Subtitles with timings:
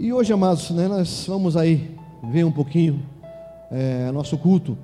[0.00, 1.90] E hoje, amados, né, nós vamos aí
[2.22, 3.02] ver um pouquinho
[3.68, 4.78] é, nosso culto.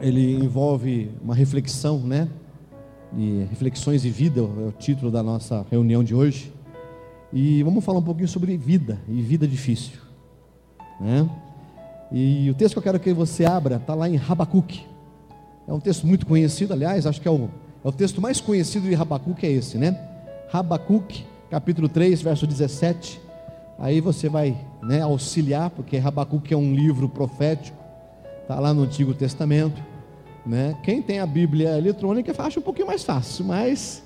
[0.00, 2.28] Ele envolve uma reflexão, né?
[3.12, 6.52] De reflexões e vida é o título da nossa reunião de hoje.
[7.32, 10.00] E vamos falar um pouquinho sobre vida e vida difícil,
[11.00, 11.30] né?
[12.10, 14.84] E o texto que eu quero que você abra está lá em Rabacuque.
[15.68, 17.48] É um texto muito conhecido, aliás, acho que é o,
[17.84, 19.96] é o texto mais conhecido de Rabacuque, é esse, né?
[20.50, 23.29] Rabacuque, capítulo 3, verso 17.
[23.80, 27.78] Aí você vai né, auxiliar, porque Rabacuque é um livro profético,
[28.42, 29.82] está lá no Antigo Testamento.
[30.44, 30.76] Né?
[30.82, 34.02] Quem tem a Bíblia eletrônica acha um pouquinho mais fácil, mas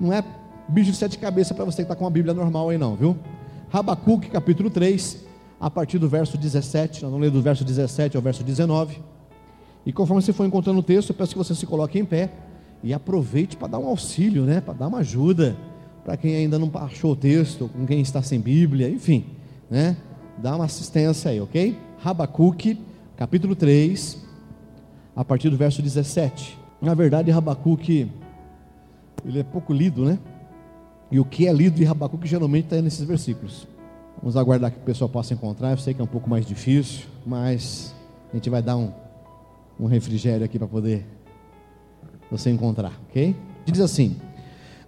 [0.00, 0.22] não é
[0.68, 3.16] bicho de sete cabeças para você que está com a Bíblia normal aí, não, viu?
[3.68, 5.24] Rabacuque, capítulo 3,
[5.60, 9.02] a partir do verso 17, nós vamos ler do verso 17 ao verso 19.
[9.84, 12.30] E conforme você for encontrando o texto, eu peço que você se coloque em pé
[12.82, 14.60] e aproveite para dar um auxílio, né?
[14.60, 15.56] Para dar uma ajuda
[16.06, 19.24] para quem ainda não achou o texto, com quem está sem Bíblia, enfim,
[19.68, 19.96] né?
[20.38, 21.76] Dá uma assistência aí, ok?
[21.98, 22.78] Rabacuque,
[23.16, 24.24] capítulo 3,
[25.16, 26.56] a partir do verso 17.
[26.80, 28.08] Na verdade, Rabacuque,
[29.24, 30.16] ele é pouco lido, né?
[31.10, 33.66] E o que é lido de Rabacuque geralmente está nesses versículos.
[34.22, 35.72] Vamos aguardar que o pessoal possa encontrar.
[35.72, 37.92] Eu sei que é um pouco mais difícil, mas
[38.32, 38.92] a gente vai dar um,
[39.80, 41.04] um refrigério aqui para poder
[42.30, 43.34] você encontrar, ok?
[43.64, 44.14] Diz assim: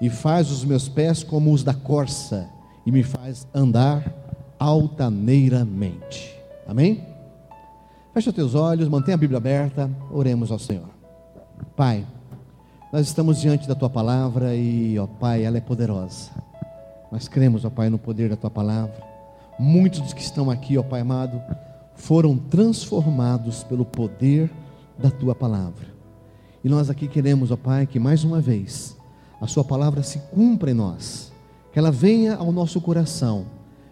[0.00, 2.48] e faz os meus pés como os da corça
[2.84, 4.04] e me faz andar
[4.58, 6.34] altaneiramente.
[6.66, 7.06] Amém?
[8.12, 10.88] Fecha teus olhos, mantenha a Bíblia aberta, oremos ao Senhor.
[11.76, 12.06] Pai,
[12.92, 16.30] nós estamos diante da tua palavra e, ó Pai, ela é poderosa.
[17.10, 19.02] Nós cremos, ó Pai, no poder da tua palavra.
[19.58, 21.40] Muitos dos que estão aqui, ó Pai amado,
[21.94, 24.50] foram transformados pelo poder
[24.98, 25.86] da tua palavra.
[26.62, 28.96] E nós aqui queremos, ó Pai, que mais uma vez
[29.40, 31.32] a Sua palavra se cumpra em nós,
[31.72, 33.46] que ela venha ao nosso coração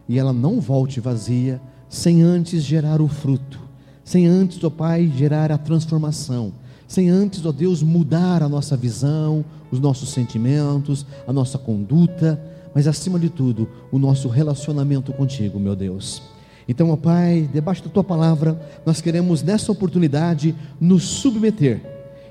[0.08, 3.60] e ela não volte vazia, sem antes gerar o fruto,
[4.04, 6.52] sem antes, ó Pai, gerar a transformação,
[6.88, 12.40] sem antes, ó Deus, mudar a nossa visão, os nossos sentimentos, a nossa conduta,
[12.74, 16.22] mas acima de tudo, o nosso relacionamento contigo, meu Deus.
[16.68, 21.80] Então, ó Pai, debaixo da tua palavra, nós queremos nessa oportunidade nos submeter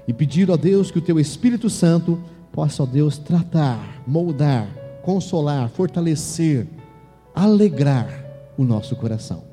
[0.07, 2.19] e pedir, ó Deus, que o teu Espírito Santo
[2.51, 4.67] possa, ó Deus, tratar, moldar,
[5.03, 6.67] consolar, fortalecer,
[7.33, 8.09] alegrar
[8.57, 9.43] o nosso coração.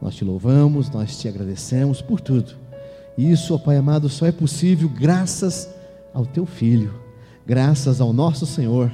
[0.00, 2.54] Nós te louvamos, nós te agradecemos por tudo.
[3.16, 5.68] Isso, ó Pai amado, só é possível graças
[6.12, 6.94] ao teu Filho,
[7.46, 8.92] graças ao nosso Senhor,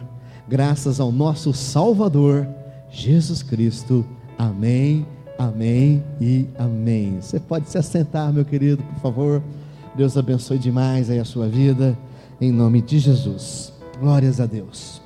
[0.48, 2.46] graças ao nosso Salvador,
[2.91, 4.06] Jesus Cristo.
[4.38, 5.06] Amém,
[5.38, 7.20] amém e amém.
[7.20, 9.42] Você pode se assentar, meu querido, por favor.
[9.94, 11.96] Deus abençoe demais aí a sua vida
[12.42, 13.72] em nome de Jesus.
[14.00, 15.00] Glórias a Deus.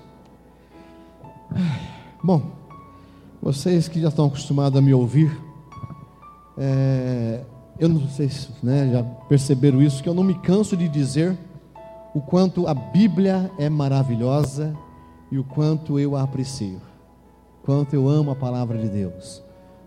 [2.24, 2.41] Bom,
[3.42, 5.38] vocês que já estão acostumados a me ouvir,
[6.56, 7.42] é,
[7.78, 11.36] eu não sei se né, já perceberam isso, que eu não me canso de dizer
[12.14, 14.74] o quanto a Bíblia é maravilhosa
[15.30, 16.80] e o quanto eu a aprecio,
[17.60, 19.42] o quanto eu amo a palavra de Deus,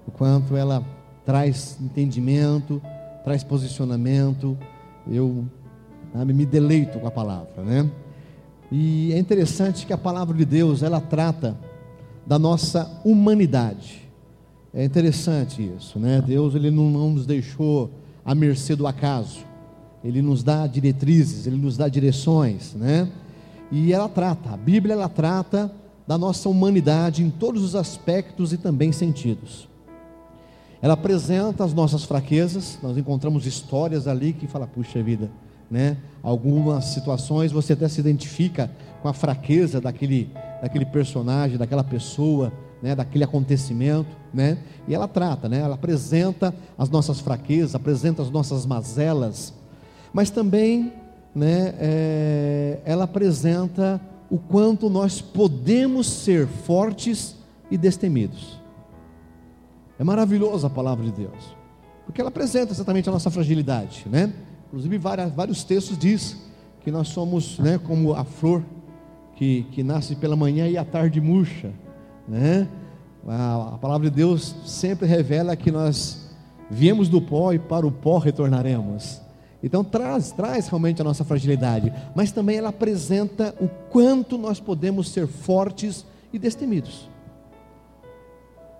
[0.07, 0.85] o quanto ela
[1.25, 2.79] traz entendimento,
[3.23, 4.55] traz posicionamento.
[5.07, 5.45] Eu?
[6.13, 7.89] Me deleito com a palavra, né?
[8.71, 11.57] E é interessante que a palavra de Deus, ela trata
[12.25, 14.07] da nossa humanidade.
[14.73, 16.21] É interessante isso, né?
[16.21, 17.89] Deus, ele não, não nos deixou
[18.23, 19.39] à mercê do acaso.
[20.03, 23.09] Ele nos dá diretrizes, ele nos dá direções, né?
[23.71, 25.71] E ela trata, a Bíblia ela trata
[26.07, 29.67] da nossa humanidade em todos os aspectos e também sentidos.
[30.81, 35.29] Ela apresenta as nossas fraquezas, nós encontramos histórias ali que fala, puxa vida,
[35.69, 35.97] né?
[36.23, 38.69] Algumas situações você até se identifica
[39.01, 40.31] com a fraqueza daquele,
[40.61, 42.51] daquele personagem, daquela pessoa,
[42.81, 42.95] né?
[42.95, 44.57] Daquele acontecimento, né?
[44.87, 45.59] E ela trata, né?
[45.59, 49.53] Ela apresenta as nossas fraquezas, apresenta as nossas mazelas,
[50.11, 50.93] mas também,
[51.33, 51.75] né?
[51.79, 57.35] É, ela apresenta o quanto nós podemos ser fortes
[57.71, 58.59] e destemidos.
[59.97, 61.55] É maravilhosa a palavra de Deus,
[62.05, 64.31] porque ela apresenta exatamente a nossa fragilidade, né?
[64.69, 66.37] Inclusive, várias, vários textos diz
[66.81, 68.63] que nós somos né, como a flor
[69.35, 71.73] que, que nasce pela manhã e à tarde murcha.
[72.27, 72.67] Né?
[73.27, 76.29] A, a palavra de Deus sempre revela que nós
[76.69, 79.21] viemos do pó e para o pó retornaremos.
[79.63, 85.09] Então traz, traz realmente a nossa fragilidade, mas também ela apresenta o quanto nós podemos
[85.09, 87.09] ser fortes e destemidos.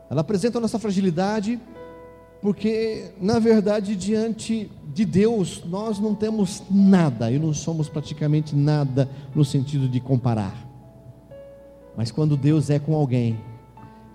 [0.10, 1.60] Ela apresenta a nossa fragilidade,
[2.42, 9.10] porque na verdade diante de Deus nós não temos nada e não somos praticamente nada
[9.34, 10.56] no sentido de comparar.
[11.96, 13.40] Mas quando Deus é com alguém,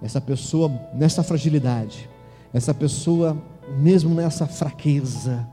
[0.03, 2.09] essa pessoa nessa fragilidade,
[2.53, 3.37] essa pessoa
[3.79, 5.47] mesmo nessa fraqueza,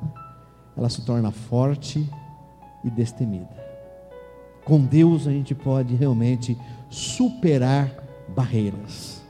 [0.76, 2.10] ela se torna forte
[2.84, 3.62] e destemida.
[4.66, 6.58] Com Deus a gente pode realmente
[6.90, 7.92] superar
[8.36, 9.22] barreiras.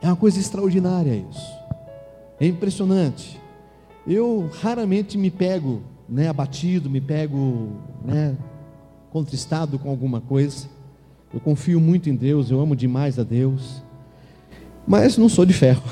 [0.00, 1.52] É uma coisa extraordinária isso.
[2.38, 3.40] É impressionante.
[4.06, 7.72] Eu raramente me pego né, abatido, me pego
[8.04, 8.36] né,
[9.10, 10.66] contristado com alguma coisa.
[11.32, 13.82] Eu confio muito em Deus, eu amo demais a Deus.
[14.86, 15.82] Mas não sou de ferro.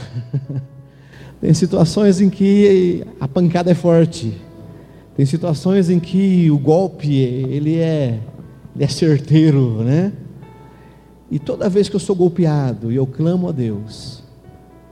[1.40, 4.32] Tem situações em que a pancada é forte.
[5.16, 8.20] Tem situações em que o golpe ele é,
[8.74, 10.12] ele é certeiro, né?
[11.30, 14.22] E toda vez que eu sou golpeado e eu clamo a Deus,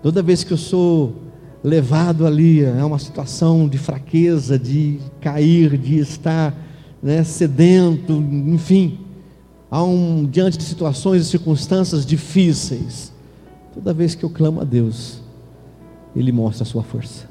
[0.02, 1.29] toda vez que eu sou
[1.62, 6.54] levado ali a uma situação de fraqueza, de cair, de estar
[7.02, 8.98] né, sedento, enfim,
[9.70, 13.12] a um, diante de situações e circunstâncias difíceis,
[13.72, 15.22] toda vez que eu clamo a Deus,
[16.16, 17.28] Ele mostra a sua força.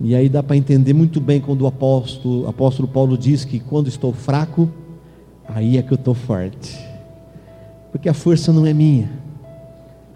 [0.00, 3.88] E aí dá para entender muito bem quando o apóstolo, apóstolo Paulo diz que quando
[3.88, 4.70] estou fraco,
[5.48, 6.78] aí é que eu estou forte.
[7.90, 9.10] Porque a força não é minha,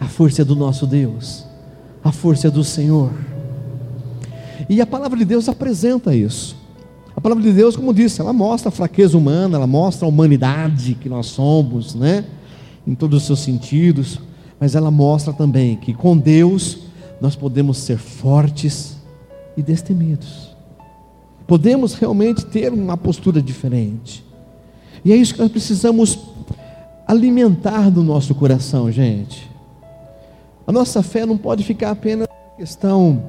[0.00, 1.44] a força é do nosso Deus,
[2.02, 3.12] a força é do Senhor.
[4.68, 6.56] E a palavra de Deus apresenta isso.
[7.14, 10.94] A palavra de Deus, como disse, ela mostra a fraqueza humana, ela mostra a humanidade
[10.94, 12.24] que nós somos, né?
[12.86, 14.18] Em todos os seus sentidos,
[14.58, 16.78] mas ela mostra também que com Deus
[17.20, 18.96] nós podemos ser fortes
[19.56, 20.56] e destemidos.
[21.46, 24.24] Podemos realmente ter uma postura diferente.
[25.04, 26.18] E é isso que nós precisamos
[27.06, 29.49] alimentar no nosso coração, gente.
[30.70, 33.24] A nossa fé não pode ficar apenas na questão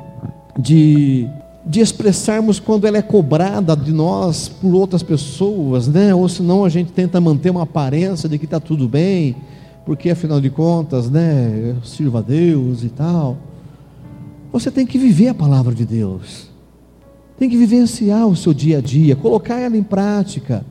[0.60, 1.28] de,
[1.66, 6.14] de expressarmos quando ela é cobrada de nós por outras pessoas, né?
[6.14, 9.36] Ou senão a gente tenta manter uma aparência de que está tudo bem,
[9.88, 11.76] porque afinal de contas, né?
[11.76, 13.38] Eu sirvo a Deus e tal.
[14.54, 16.48] Você tem que viver a palavra de Deus.
[17.40, 20.64] Tem que vivenciar o seu dia a dia, colocar ela em prática.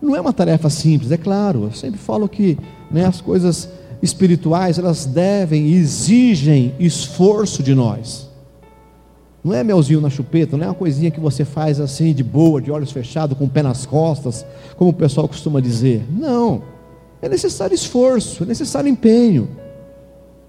[0.00, 1.64] Não é uma tarefa simples, é claro.
[1.64, 2.56] Eu sempre falo que
[2.90, 3.68] né, as coisas
[4.02, 8.28] espirituais elas devem exigem esforço de nós.
[9.42, 12.60] Não é melzinho na chupeta, não é uma coisinha que você faz assim de boa,
[12.60, 14.44] de olhos fechados, com o pé nas costas,
[14.76, 16.04] como o pessoal costuma dizer.
[16.10, 16.62] Não.
[17.22, 19.48] É necessário esforço, é necessário empenho.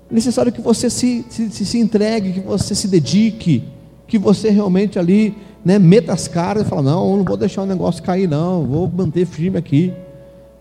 [0.09, 3.63] É necessário que você se, se, se entregue, que você se dedique,
[4.07, 7.65] que você realmente ali né, meta as caras e fala, não, não vou deixar o
[7.65, 9.93] negócio cair não, vou manter firme aqui.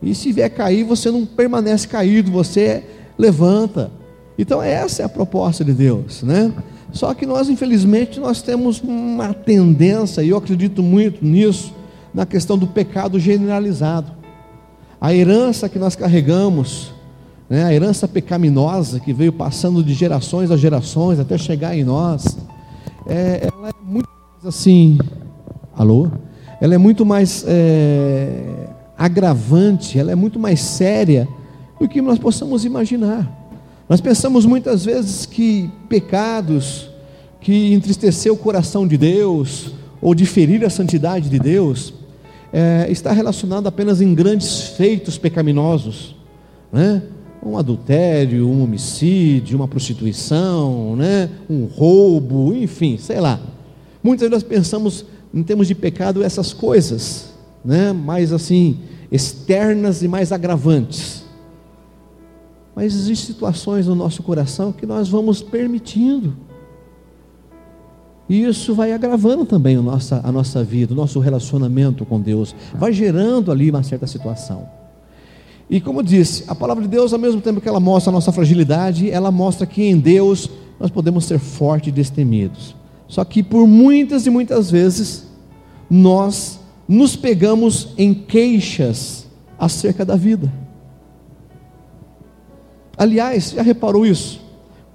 [0.03, 2.85] E se vier cair, você não permanece caído, você
[3.19, 3.91] levanta.
[4.39, 6.53] Então essa é a proposta de Deus, né?
[6.93, 11.73] Só que nós, infelizmente, nós temos uma tendência, e eu acredito muito nisso,
[12.13, 14.13] na questão do pecado generalizado.
[15.01, 16.93] A herança que nós carregamos
[17.51, 22.39] né, a herança pecaminosa que veio passando de gerações a gerações até chegar em nós,
[23.07, 24.99] é, ela é muito mais assim,
[25.75, 26.09] alô?
[26.61, 28.69] Ela é muito mais é,
[29.01, 31.27] agravante, ela é muito mais séria
[31.81, 33.27] do que nós possamos imaginar.
[33.89, 36.91] Nós pensamos muitas vezes que pecados
[37.41, 41.95] que entristecer o coração de Deus ou de ferir a santidade de Deus
[42.53, 46.15] é, está relacionado apenas em grandes feitos pecaminosos,
[46.71, 47.03] né?
[47.43, 51.31] um adultério, um homicídio, uma prostituição, né?
[51.49, 53.41] um roubo, enfim, sei lá.
[54.03, 57.30] Muitas vezes nós pensamos em termos de pecado essas coisas,
[57.65, 57.93] né?
[57.93, 58.79] mais assim,
[59.11, 61.25] externas e mais agravantes.
[62.75, 66.37] Mas existem situações no nosso coração que nós vamos permitindo.
[68.29, 72.55] E isso vai agravando também a nossa, a nossa vida, o nosso relacionamento com Deus.
[72.75, 74.69] Vai gerando ali uma certa situação.
[75.69, 78.31] E como disse, a palavra de Deus, ao mesmo tempo que ela mostra a nossa
[78.31, 80.49] fragilidade, ela mostra que em Deus
[80.79, 82.77] nós podemos ser fortes e destemidos.
[83.09, 85.27] Só que por muitas e muitas vezes
[85.91, 86.60] nós
[86.91, 89.25] nos pegamos em queixas
[89.57, 90.53] acerca da vida.
[92.99, 94.41] Aliás, já reparou isso?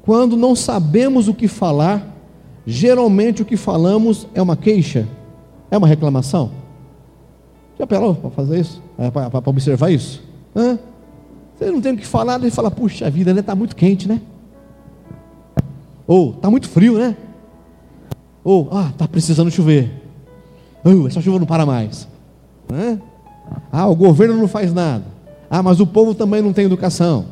[0.02, 2.14] Quando não sabemos o que falar,
[2.68, 5.08] geralmente o que falamos é uma queixa,
[5.72, 6.52] é uma reclamação.
[7.80, 8.84] Já parou para fazer isso?
[8.98, 10.22] É para observar isso?
[10.54, 10.78] Hã?
[11.56, 13.40] Você não tem o que falar, ele fala, puxa vida, né?
[13.40, 14.20] Está muito quente, né?
[16.06, 17.16] Ou, está muito frio, né?
[18.44, 20.05] Ou, ah, está precisando chover.
[20.86, 22.08] Uh, essa chuva não para mais.
[22.70, 23.00] Né?
[23.72, 25.06] Ah, o governo não faz nada.
[25.50, 27.26] Ah, mas o povo também não tem educação.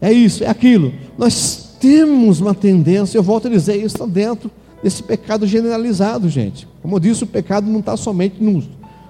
[0.00, 0.92] É isso, é aquilo.
[1.16, 4.50] Nós temos uma tendência, eu volto a dizer, isso está dentro
[4.82, 6.68] desse pecado generalizado, gente.
[6.82, 8.68] Como eu disse, o pecado não está somente nos,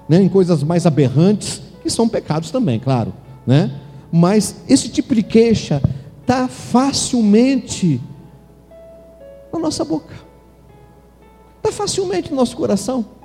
[0.08, 3.12] né, em coisas mais aberrantes, que são pecados também, claro.
[3.46, 3.70] Né?
[4.10, 5.82] Mas esse tipo de queixa
[6.22, 8.00] está facilmente
[9.52, 10.14] na nossa boca,
[11.58, 13.17] está facilmente no nosso coração.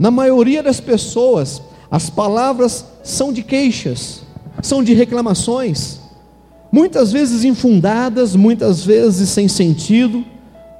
[0.00, 4.22] Na maioria das pessoas, as palavras são de queixas,
[4.62, 6.00] são de reclamações,
[6.72, 10.24] muitas vezes infundadas, muitas vezes sem sentido,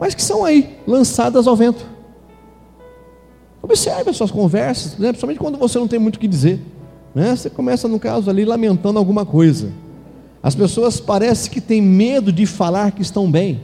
[0.00, 1.84] mas que são aí, lançadas ao vento.
[3.62, 5.08] Observe as suas conversas, né?
[5.08, 6.58] principalmente quando você não tem muito o que dizer.
[7.14, 7.36] Né?
[7.36, 9.70] Você começa, no caso, ali lamentando alguma coisa.
[10.42, 13.60] As pessoas parecem que têm medo de falar que estão bem.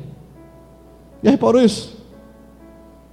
[1.23, 1.97] Já reparou isso?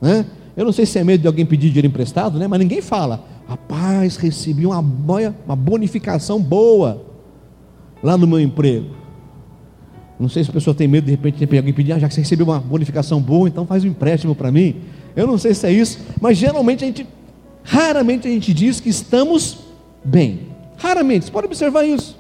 [0.01, 0.25] Né?
[0.55, 2.48] Eu não sei se é medo de alguém pedir dinheiro emprestado, né?
[2.48, 3.24] mas ninguém fala.
[3.48, 7.05] Rapaz, recebi uma, uma bonificação boa
[8.01, 9.03] lá no meu emprego.
[10.19, 12.13] Não sei se a pessoa tem medo de repente de alguém pedir, ah, já que
[12.13, 14.75] você recebeu uma bonificação boa, então faz um empréstimo para mim.
[15.15, 17.07] Eu não sei se é isso, mas geralmente a gente,
[17.63, 19.60] raramente a gente diz que estamos
[20.03, 20.48] bem.
[20.77, 22.17] Raramente, você pode observar isso.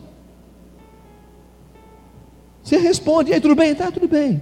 [2.63, 3.75] Você responde, e aí tudo bem?
[3.75, 4.41] Tá, tudo bem.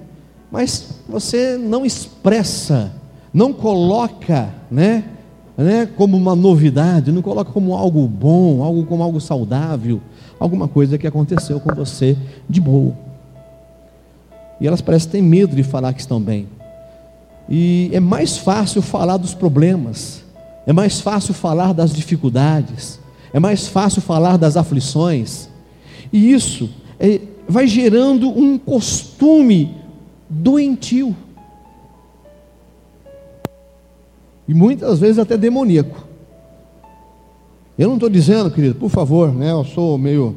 [0.52, 3.01] Mas você não expressa
[3.34, 5.06] não coloca, né,
[5.58, 10.02] né, como uma novidade, não coloca como algo bom, algo como algo saudável,
[10.40, 12.18] alguma coisa que aconteceu com você
[12.50, 12.94] de boa.
[14.60, 16.48] E elas parecem ter medo de falar que estão bem.
[17.50, 20.24] E é mais fácil falar dos problemas,
[20.66, 23.00] é mais fácil falar das dificuldades,
[23.34, 25.50] é mais fácil falar das aflições.
[26.14, 26.70] E isso
[27.00, 29.76] é, vai gerando um costume
[30.30, 31.16] doentio
[34.52, 36.06] e muitas vezes até demoníaco.
[37.80, 40.36] Eu não estou dizendo, querido, por favor, né, eu sou meio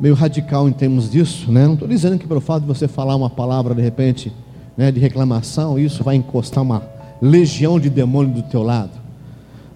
[0.00, 1.64] meio radical em termos disso, né?
[1.64, 4.32] Não estou dizendo que pelo fato de você falar uma palavra de repente,
[4.76, 6.82] né, de reclamação, isso vai encostar uma
[7.22, 8.90] legião de demônio do teu lado.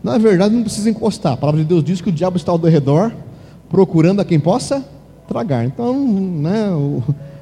[0.02, 1.34] Na verdade, não precisa encostar.
[1.34, 3.12] A palavra de Deus diz que o diabo está ao redor,
[3.68, 4.84] procurando a quem possa
[5.28, 5.64] tragar.
[5.64, 6.66] Então, né,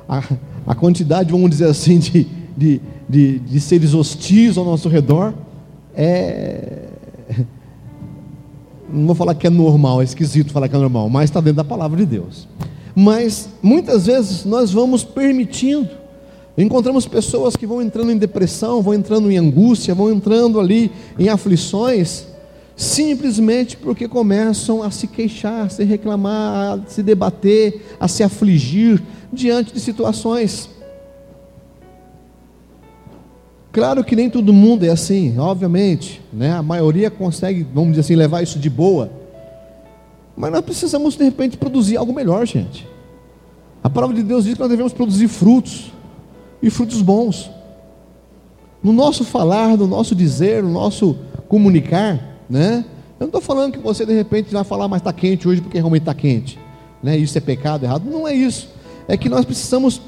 [0.06, 0.22] a,
[0.66, 2.80] a quantidade, vamos dizer assim, de, de,
[3.10, 5.34] de, de seres hostis ao nosso redor
[5.94, 6.86] é.
[8.92, 11.58] Não vou falar que é normal, é esquisito falar que é normal, mas está dentro
[11.58, 12.48] da palavra de Deus.
[12.94, 15.88] Mas muitas vezes nós vamos permitindo,
[16.58, 21.28] encontramos pessoas que vão entrando em depressão, vão entrando em angústia, vão entrando ali em
[21.28, 22.26] aflições,
[22.74, 29.00] simplesmente porque começam a se queixar, a se reclamar, a se debater, a se afligir
[29.32, 30.68] diante de situações.
[33.72, 36.52] Claro que nem todo mundo é assim, obviamente, né?
[36.52, 39.10] A maioria consegue, vamos dizer assim, levar isso de boa.
[40.36, 42.86] Mas nós precisamos de repente produzir algo melhor, gente.
[43.82, 45.92] A palavra de Deus diz que nós devemos produzir frutos
[46.60, 47.48] e frutos bons.
[48.82, 52.84] No nosso falar, no nosso dizer, no nosso comunicar, né?
[53.20, 55.78] Eu não estou falando que você de repente vai falar, mas está quente hoje porque
[55.78, 56.58] realmente está quente,
[57.00, 57.16] né?
[57.16, 58.10] Isso é pecado errado.
[58.10, 58.68] Não é isso.
[59.06, 60.00] É que nós precisamos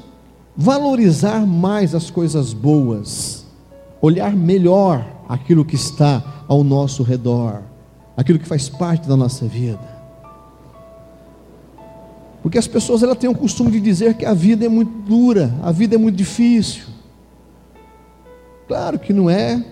[0.57, 3.42] valorizar mais as coisas boas
[4.03, 7.61] olhar melhor aquilo que está ao nosso redor,
[8.17, 9.79] aquilo que faz parte da nossa vida.
[12.41, 15.55] Porque as pessoas elas têm o costume de dizer que a vida é muito dura,
[15.63, 16.83] a vida é muito difícil.
[18.67, 19.63] Claro que não é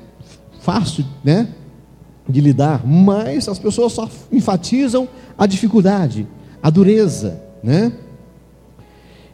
[0.61, 1.49] fácil, né,
[2.25, 6.25] de lidar, mas as pessoas só enfatizam a dificuldade,
[6.63, 7.91] a dureza, né?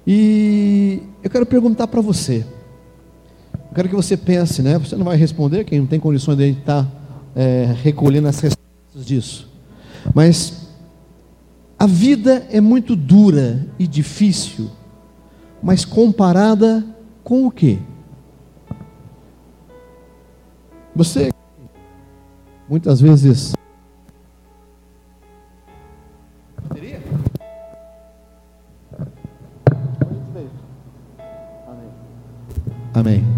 [0.07, 2.43] E eu quero perguntar para você,
[3.77, 4.75] quero que você pense, né?
[4.79, 6.87] Você não vai responder, quem não tem condições de estar
[7.35, 9.47] é, recolhendo as respostas disso.
[10.15, 10.67] Mas
[11.77, 14.71] a vida é muito dura e difícil,
[15.61, 16.83] mas comparada
[17.23, 17.77] com o quê?
[20.95, 21.29] Você
[22.67, 23.53] muitas vezes
[32.95, 33.21] Amém.
[33.21, 33.36] Amém.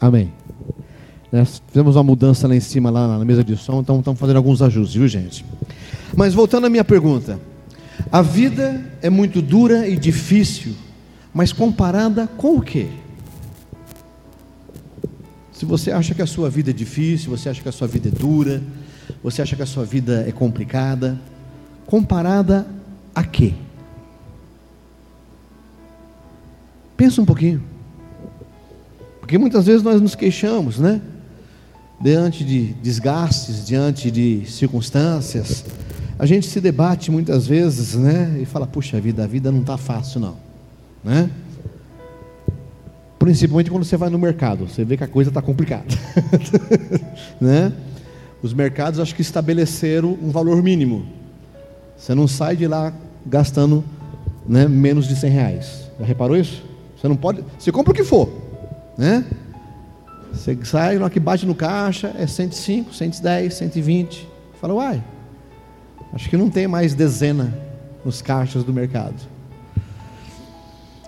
[0.00, 0.32] Amém.
[1.30, 4.36] Nós fizemos uma mudança lá em cima, lá na mesa de som, então estamos fazendo
[4.36, 5.44] alguns ajustes, viu gente?
[6.16, 7.40] Mas voltando à minha pergunta.
[8.10, 10.74] A vida é muito dura e difícil,
[11.32, 12.88] mas comparada com o quê?
[15.52, 18.08] Se você acha que a sua vida é difícil, você acha que a sua vida
[18.08, 18.62] é dura,
[19.22, 21.18] você acha que a sua vida é complicada,
[21.86, 22.66] comparada
[23.14, 23.54] a quê?
[26.96, 27.73] Pensa um pouquinho.
[29.24, 31.00] Porque muitas vezes nós nos queixamos, né?
[31.98, 35.64] Diante de desgastes, diante de circunstâncias,
[36.18, 38.38] a gente se debate muitas vezes, né?
[38.38, 40.36] E fala, puxa vida, a vida não está fácil não,
[41.02, 41.30] né?
[43.18, 45.86] Principalmente quando você vai no mercado, você vê que a coisa está complicada,
[47.40, 47.72] né?
[48.42, 51.06] Os mercados acho que estabeleceram um valor mínimo.
[51.96, 52.92] Você não sai de lá
[53.24, 53.82] gastando
[54.46, 55.90] né, menos de 100 reais.
[55.98, 56.62] Já reparou isso?
[57.00, 57.42] Você não pode.
[57.58, 58.43] Você compra o que for,
[58.96, 59.24] né?
[60.32, 64.28] Você sai, na que bate no caixa, é 105, 110, 120.
[64.60, 65.02] Fala, uai,
[66.14, 67.52] Acho que não tem mais dezena
[68.04, 69.16] nos caixas do mercado.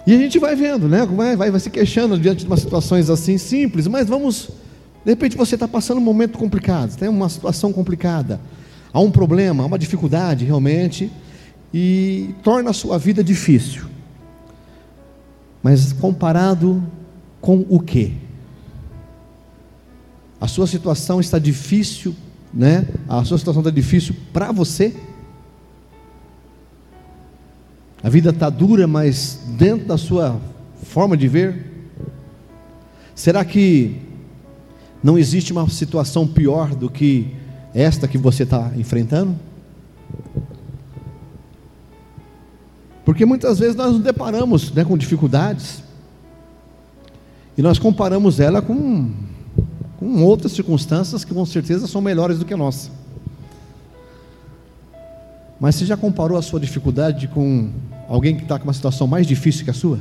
[0.04, 1.06] E a gente vai vendo, né?
[1.06, 4.50] Vai, vai, vai se queixando diante de umas situações assim simples, mas vamos.
[5.04, 8.40] De repente você está passando um momento complicado, tem uma situação complicada,
[8.92, 11.10] há um problema, há uma dificuldade realmente,
[11.72, 13.84] e torna a sua vida difícil.
[15.62, 16.82] Mas comparado
[17.40, 18.14] com o que?
[20.40, 22.14] A sua situação está difícil
[22.56, 22.86] né?
[23.06, 24.94] A sua situação está difícil para você.
[28.02, 30.40] A vida está dura, mas dentro da sua
[30.82, 31.72] forma de ver.
[33.14, 34.00] Será que
[35.02, 37.34] não existe uma situação pior do que
[37.74, 39.36] esta que você está enfrentando?
[43.04, 45.82] Porque muitas vezes nós nos deparamos né, com dificuldades
[47.56, 49.10] e nós comparamos ela com
[49.98, 52.90] com outras circunstâncias que com certeza são melhores do que a nossa.
[55.58, 57.70] Mas você já comparou a sua dificuldade com
[58.08, 59.98] alguém que está com uma situação mais difícil que a sua?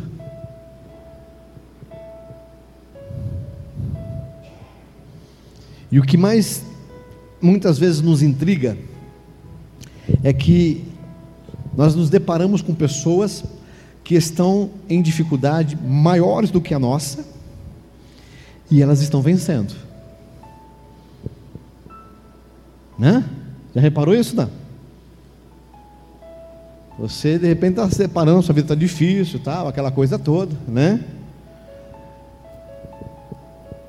[5.92, 6.64] E o que mais
[7.42, 8.78] muitas vezes nos intriga
[10.22, 10.84] é que
[11.76, 13.46] nós nos deparamos com pessoas
[14.04, 17.35] que estão em dificuldade maiores do que a nossa
[18.70, 19.74] e elas estão vencendo.
[22.98, 23.24] Né?
[23.74, 24.50] Já reparou isso, não?
[26.98, 31.04] Você de repente está se separando, sua vida está difícil, tal, aquela coisa toda, né?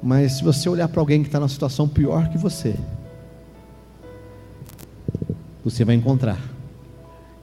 [0.03, 2.75] Mas se você olhar para alguém que está numa situação pior que você,
[5.65, 6.39] você vai encontrar.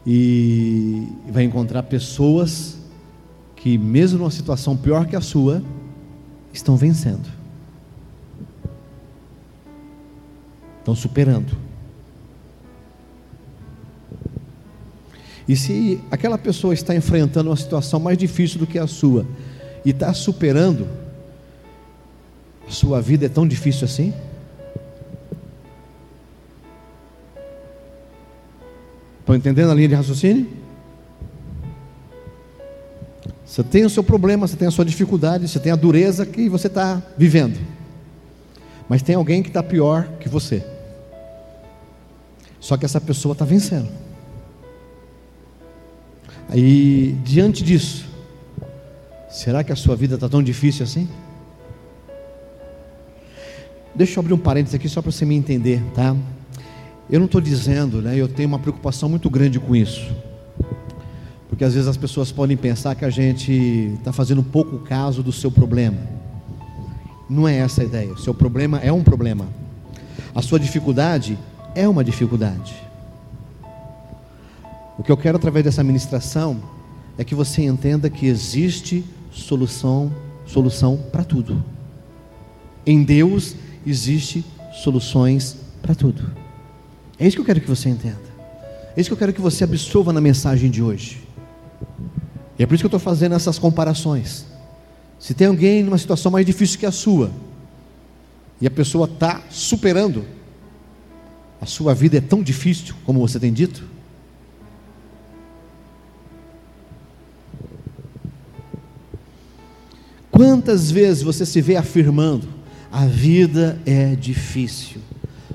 [0.06, 2.78] E vai encontrar pessoas
[3.56, 5.64] que, mesmo numa situação pior que a sua,
[6.54, 7.28] estão vencendo.
[10.80, 11.58] Estão superando.
[15.48, 19.26] E se aquela pessoa está enfrentando uma situação mais difícil do que a sua
[19.84, 20.88] e está superando,
[22.66, 24.14] a sua vida é tão difícil assim?
[29.20, 30.63] Estão entendendo a linha de raciocínio?
[33.54, 36.50] Você tem o seu problema, você tem a sua dificuldade, você tem a dureza que
[36.50, 37.56] você está vivendo.
[38.90, 40.66] Mas tem alguém que está pior que você.
[42.60, 43.90] Só que essa pessoa está vencendo.
[46.50, 48.08] Aí, diante disso,
[49.30, 51.08] será que a sua vida está tão difícil assim?
[53.94, 56.16] Deixa eu abrir um parênteses aqui só para você me entender, tá?
[57.08, 58.18] Eu não estou dizendo, né?
[58.18, 60.12] Eu tenho uma preocupação muito grande com isso.
[61.54, 63.52] Porque às vezes as pessoas podem pensar que a gente
[64.00, 66.00] está fazendo pouco caso do seu problema.
[67.30, 68.12] Não é essa a ideia.
[68.12, 69.48] O seu problema é um problema.
[70.34, 71.38] A sua dificuldade
[71.76, 72.74] é uma dificuldade.
[74.98, 76.58] O que eu quero através dessa ministração
[77.20, 80.12] é que você entenda que existe solução,
[80.48, 81.64] solução para tudo.
[82.84, 84.44] Em Deus existe
[84.84, 86.32] soluções para tudo.
[87.20, 88.34] É isso que eu quero que você entenda.
[88.98, 91.23] É isso que eu quero que você absorva na mensagem de hoje.
[92.58, 94.46] E é por isso que eu estou fazendo essas comparações.
[95.20, 97.32] Se tem alguém numa situação mais difícil que a sua,
[98.60, 100.26] e a pessoa está superando,
[101.60, 103.84] a sua vida é tão difícil, como você tem dito?
[110.30, 112.48] Quantas vezes você se vê afirmando:
[112.92, 115.00] a vida é difícil,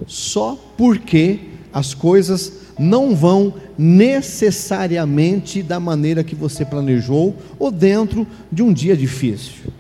[0.06, 1.40] só porque
[1.72, 8.96] as coisas não vão necessariamente da maneira que você planejou ou dentro de um dia
[8.96, 9.72] difícil.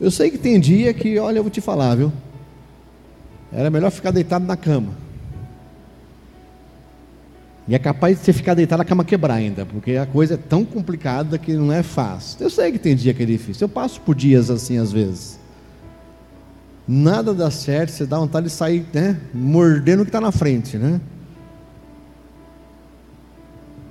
[0.00, 2.12] Eu sei que tem dia que, olha, eu vou te falar, viu?
[3.52, 4.92] Era melhor ficar deitado na cama.
[7.68, 10.36] E é capaz de você ficar deitado na cama quebrar ainda, porque a coisa é
[10.36, 12.38] tão complicada que não é fácil.
[12.40, 13.64] Eu sei que tem dia que é difícil.
[13.64, 15.40] Eu passo por dias assim às vezes.
[16.86, 20.76] Nada dá certo, você dá vontade de sair, né, mordendo o que está na frente,
[20.76, 21.00] né?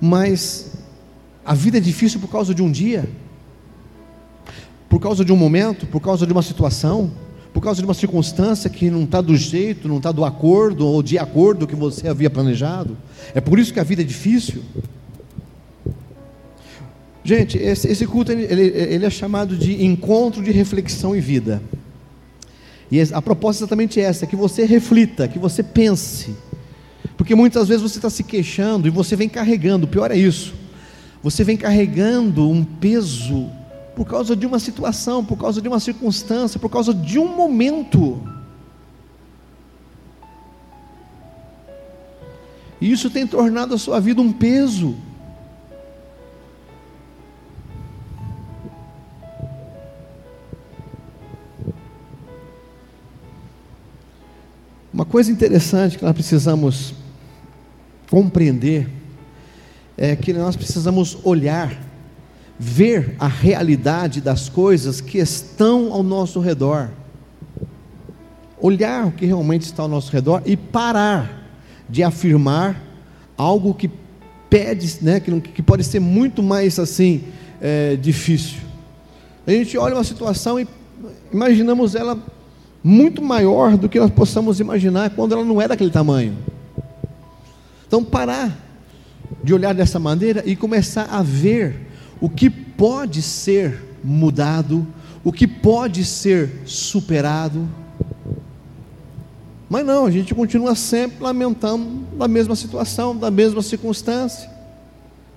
[0.00, 0.72] Mas
[1.44, 3.08] a vida é difícil por causa de um dia,
[4.88, 7.12] por causa de um momento, por causa de uma situação
[7.56, 11.02] por causa de uma circunstância que não está do jeito, não está do acordo ou
[11.02, 12.98] de acordo que você havia planejado.
[13.34, 14.62] É por isso que a vida é difícil.
[17.24, 21.62] Gente, esse, culto ele, ele, é chamado de encontro de reflexão e vida.
[22.90, 26.36] E a proposta é exatamente essa: que você reflita, que você pense.
[27.16, 30.54] Porque muitas vezes você está se queixando e você vem carregando, o pior é isso.
[31.22, 33.50] Você vem carregando um peso
[33.96, 38.20] por causa de uma situação, por causa de uma circunstância, por causa de um momento.
[42.80, 44.94] E isso tem tornado a sua vida um peso.
[54.96, 56.94] Uma coisa interessante que nós precisamos
[58.08, 58.88] compreender
[59.94, 61.78] é que nós precisamos olhar
[62.58, 66.88] ver a realidade das coisas que estão ao nosso redor.
[68.58, 71.46] Olhar o que realmente está ao nosso redor e parar
[71.86, 72.82] de afirmar
[73.36, 73.90] algo que
[74.48, 77.22] pede, né, que, que pode ser muito mais assim
[77.60, 78.60] é, difícil.
[79.46, 80.66] A gente olha uma situação e
[81.30, 82.18] imaginamos ela
[82.86, 86.38] muito maior do que nós possamos imaginar quando ela não é daquele tamanho.
[87.84, 88.56] Então parar
[89.42, 91.88] de olhar dessa maneira e começar a ver
[92.20, 94.86] o que pode ser mudado,
[95.24, 97.68] o que pode ser superado.
[99.68, 104.48] Mas não, a gente continua sempre lamentando da mesma situação, da mesma circunstância,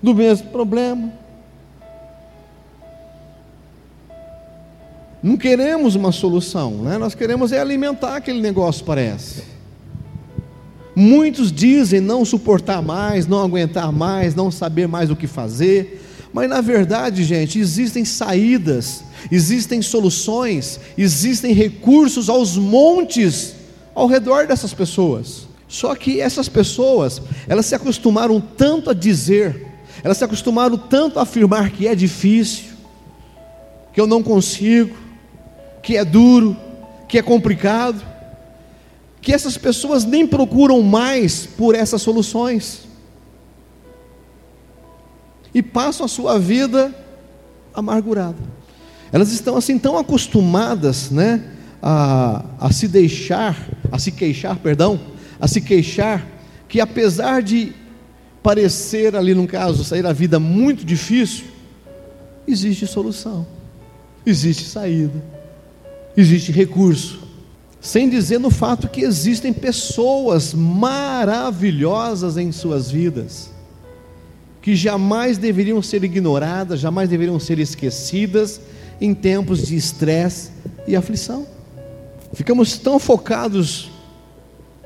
[0.03, 1.11] do mesmo problema.
[5.21, 6.97] Não queremos uma solução, né?
[6.97, 9.43] nós queremos é alimentar aquele negócio, parece.
[10.95, 16.01] Muitos dizem não suportar mais, não aguentar mais, não saber mais o que fazer,
[16.33, 23.55] mas na verdade, gente, existem saídas, existem soluções, existem recursos aos montes
[23.93, 25.47] ao redor dessas pessoas.
[25.67, 29.67] Só que essas pessoas, elas se acostumaram tanto a dizer,
[30.03, 32.69] elas se acostumaram tanto a afirmar que é difícil,
[33.93, 34.95] que eu não consigo,
[35.89, 36.55] que é duro,
[37.07, 37.99] que é complicado,
[39.19, 42.81] que essas pessoas nem procuram mais por essas soluções
[45.51, 46.93] e passam a sua vida
[47.73, 48.37] amargurada.
[49.11, 51.43] Elas estão assim tão acostumadas, né,
[51.81, 53.57] a, a se deixar,
[53.91, 54.99] a se queixar, perdão,
[55.41, 56.23] a se queixar,
[56.67, 57.73] que apesar de
[58.43, 61.45] parecer ali no caso sair a vida muito difícil,
[62.47, 63.47] existe solução,
[64.23, 65.38] existe saída,
[66.19, 67.19] existe recurso.
[67.81, 73.51] Sem dizer no fato que existem pessoas maravilhosas em suas vidas
[74.61, 78.59] que jamais deveriam ser ignoradas, jamais deveriam ser esquecidas
[78.99, 80.51] em tempos de estresse
[80.85, 81.47] e aflição.
[82.33, 83.89] Ficamos tão focados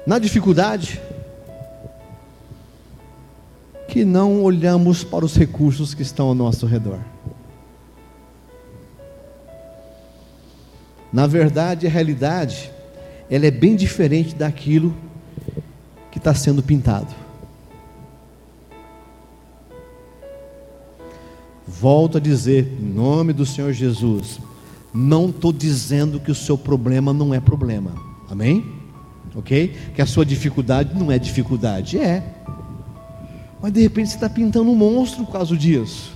[0.05, 1.01] na dificuldade
[3.87, 6.99] que não olhamos para os recursos que estão ao nosso redor.
[11.13, 12.71] Na verdade, a realidade,
[13.29, 14.95] ela é bem diferente daquilo
[16.11, 17.13] que está sendo pintado.
[21.67, 24.39] Volto a dizer, em nome do Senhor Jesus,
[24.91, 27.91] não estou dizendo que o seu problema não é problema,
[28.27, 28.65] amém?
[29.35, 29.75] Ok?
[29.95, 32.23] Que a sua dificuldade não é dificuldade, é.
[33.61, 36.12] Mas de repente você está pintando um monstro por causa disso.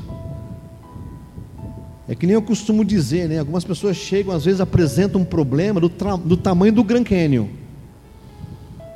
[2.07, 3.39] É que nem eu costumo dizer, né?
[3.39, 5.89] Algumas pessoas chegam, às vezes apresentam um problema do,
[6.23, 7.47] do tamanho do Grand Canyon.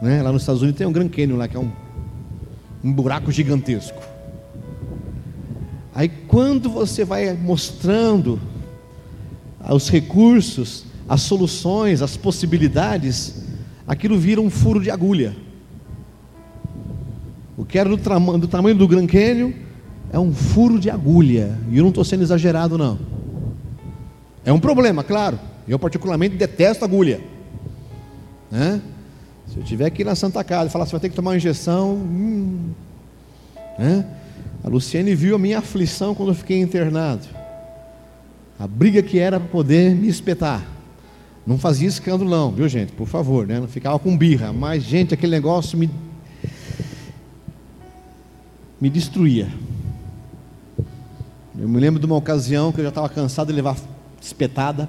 [0.02, 0.22] Né?
[0.22, 1.72] Lá nos Estados Unidos tem um Grand Canyon lá, que é um,
[2.82, 4.02] um buraco gigantesco.
[5.94, 8.40] Aí quando você vai mostrando
[9.70, 13.44] os recursos, as soluções, as possibilidades,
[13.86, 15.36] aquilo vira um furo de agulha.
[17.58, 17.98] O que era do,
[18.38, 19.52] do tamanho do Grand Canyon
[20.12, 21.58] é um furo de agulha.
[21.70, 23.00] E eu não estou sendo exagerado, não.
[24.44, 25.40] É um problema, claro.
[25.68, 27.22] Eu particularmente detesto agulha.
[28.52, 28.82] Né?
[29.48, 31.38] Se eu tiver aqui na Santa Casa e falar, você vai ter que tomar uma
[31.38, 31.94] injeção.
[31.94, 32.72] Hum,
[33.80, 34.06] né?
[34.64, 37.26] A Luciene viu a minha aflição quando eu fiquei internado.
[38.60, 40.64] A briga que era para poder me espetar.
[41.48, 42.92] Não fazia escândalo, não, viu gente?
[42.92, 43.60] Por favor, né?
[43.60, 44.54] Não ficava com birra.
[44.54, 45.90] Mas, gente, aquele negócio me.
[48.80, 49.48] me destruía.
[51.58, 53.76] Eu me lembro de uma ocasião que eu já estava cansado de levar
[54.22, 54.88] espetada.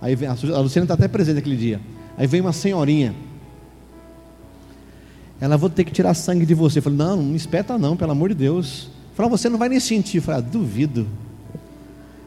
[0.00, 1.80] Aí vem, a Luciana está até presente aquele dia.
[2.16, 3.14] Aí vem uma senhorinha.
[5.40, 6.80] Ela, vou ter que tirar sangue de você.
[6.80, 8.90] Eu falei, não, não espeta não, pelo amor de Deus.
[9.14, 10.18] Falou, você não vai nem sentir.
[10.18, 11.06] Eu falei, ah, duvido.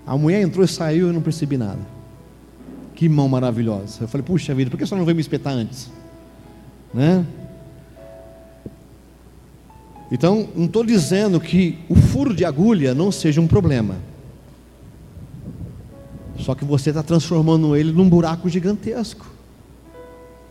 [0.05, 1.79] A mulher entrou e saiu e eu não percebi nada.
[2.95, 4.03] Que mão maravilhosa.
[4.03, 5.89] Eu falei, puxa vida, por que você não veio me espetar antes?
[6.93, 7.25] Né?
[10.13, 13.95] Então, não estou dizendo que o furo de agulha não seja um problema.
[16.37, 19.25] Só que você está transformando ele num buraco gigantesco.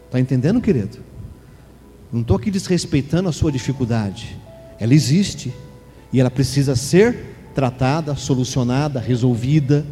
[0.07, 0.99] Está entendendo, querido?
[2.13, 4.37] Não estou aqui desrespeitando a sua dificuldade.
[4.81, 5.55] Ela existe.
[6.13, 9.87] E ela precisa ser tratada, solucionada, resolvida.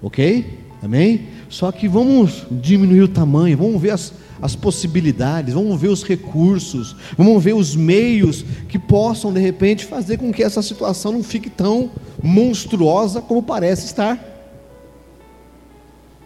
[0.00, 0.64] Ok?
[0.82, 1.28] Amém?
[1.50, 6.94] Só que vamos diminuir o tamanho, vamos ver as, as possibilidades, vamos ver os recursos,
[7.16, 11.50] vamos ver os meios que possam de repente fazer com que essa situação não fique
[11.50, 11.90] tão
[12.22, 14.18] monstruosa como parece estar.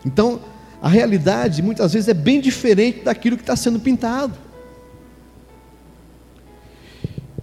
[0.04, 0.40] Então,
[0.80, 4.34] a realidade muitas vezes é bem diferente daquilo que está sendo pintado.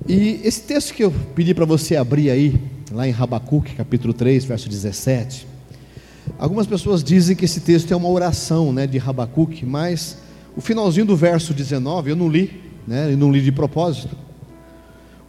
[0.08, 2.60] E esse texto que eu pedi para você abrir aí,
[2.92, 5.48] lá em Rabacuque, capítulo 3, verso 17.
[6.38, 10.18] Algumas pessoas dizem que esse texto é uma oração né, de Rabacuque, mas
[10.60, 14.14] o finalzinho do verso 19 eu não li, né, eu não li de propósito.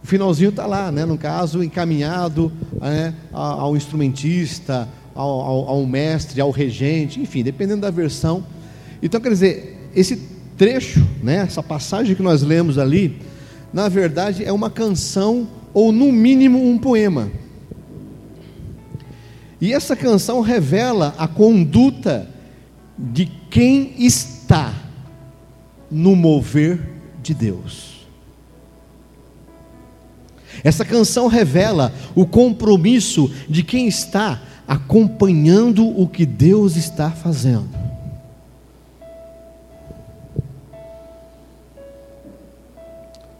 [0.03, 6.41] O finalzinho está lá, né, no caso, encaminhado né, ao instrumentista, ao, ao, ao mestre,
[6.41, 8.43] ao regente, enfim, dependendo da versão.
[9.01, 10.17] Então, quer dizer, esse
[10.57, 13.17] trecho, né, essa passagem que nós lemos ali,
[13.71, 17.31] na verdade é uma canção ou no mínimo um poema.
[19.61, 22.27] E essa canção revela a conduta
[22.97, 24.80] de quem está
[25.91, 26.79] no mover
[27.21, 27.91] de Deus.
[30.63, 37.81] Essa canção revela o compromisso de quem está acompanhando o que Deus está fazendo.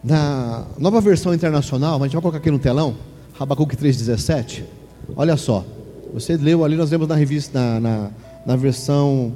[0.03, 2.95] Na nova versão internacional, a gente vai colocar aqui no telão,
[3.39, 4.63] Habacuque 3,17.
[5.15, 5.63] Olha só,
[6.11, 8.09] você leu ali, nós lemos na revista, na, na,
[8.45, 9.33] na versão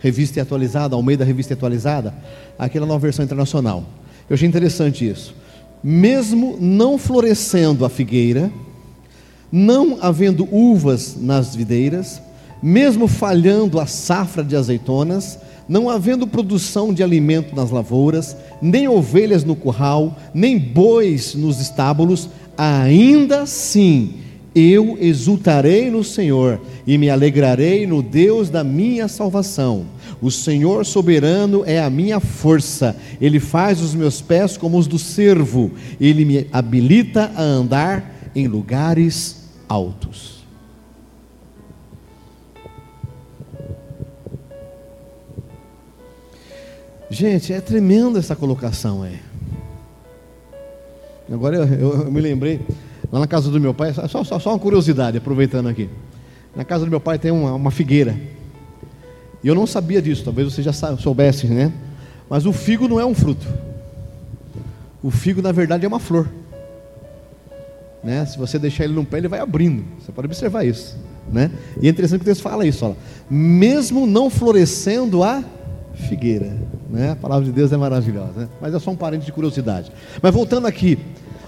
[0.00, 2.14] revista e atualizada, ao meio da revista atualizada,
[2.58, 3.84] aquela nova versão internacional.
[4.28, 5.34] Eu achei interessante isso.
[5.82, 8.50] Mesmo não florescendo a figueira,
[9.50, 12.20] não havendo uvas nas videiras,
[12.62, 19.44] mesmo falhando a safra de azeitonas, não havendo produção de alimento nas lavouras, nem ovelhas
[19.44, 24.14] no curral, nem bois nos estábulos, ainda assim
[24.54, 29.84] eu exultarei no Senhor e me alegrarei no Deus da minha salvação.
[30.20, 34.98] O Senhor soberano é a minha força, Ele faz os meus pés como os do
[34.98, 40.38] servo, Ele me habilita a andar em lugares altos.
[47.10, 49.20] Gente, é tremenda essa colocação, é.
[51.30, 52.60] Agora eu, eu, eu, me lembrei,
[53.10, 55.88] lá na casa do meu pai, só, só, só uma curiosidade, aproveitando aqui.
[56.54, 58.18] Na casa do meu pai tem uma, uma figueira.
[59.42, 61.72] E eu não sabia disso, talvez você já soubesse, né?
[62.28, 63.46] Mas o figo não é um fruto.
[65.02, 66.28] O figo, na verdade, é uma flor.
[68.02, 68.24] Né?
[68.26, 69.84] Se você deixar ele no pé, ele vai abrindo.
[70.00, 70.96] Você pode observar isso.
[71.30, 71.50] Né?
[71.80, 72.84] E é interessante que Deus fala isso.
[72.84, 72.96] Olha.
[73.30, 75.42] Mesmo não florescendo a
[76.08, 76.56] figueira.
[76.90, 77.12] Né?
[77.12, 78.48] A palavra de Deus é maravilhosa, né?
[78.60, 79.92] mas é só um parente de curiosidade.
[80.22, 80.98] Mas voltando aqui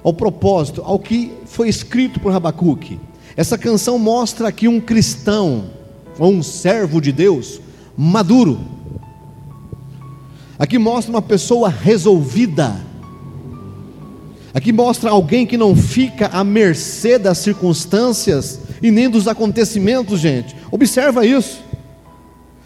[0.03, 3.01] ao propósito, ao que foi escrito por Rabacuque,
[3.37, 5.71] essa canção mostra aqui um cristão,
[6.19, 7.61] ou um servo de Deus,
[8.03, 8.59] maduro.
[10.59, 12.75] Aqui mostra uma pessoa resolvida.
[14.55, 20.57] Aqui mostra alguém que não fica à mercê das circunstâncias e nem dos acontecimentos, gente.
[20.71, 21.63] Observa isso.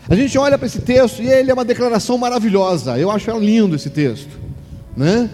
[0.09, 2.97] A gente olha para esse texto e ele é uma declaração maravilhosa.
[2.97, 4.39] Eu acho lindo esse texto,
[4.97, 5.29] né?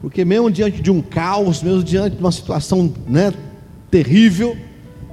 [0.00, 3.34] Porque mesmo diante de um caos, mesmo diante de uma situação, né,
[3.90, 4.56] terrível,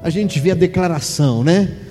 [0.01, 1.85] a gente vê a declaração, né?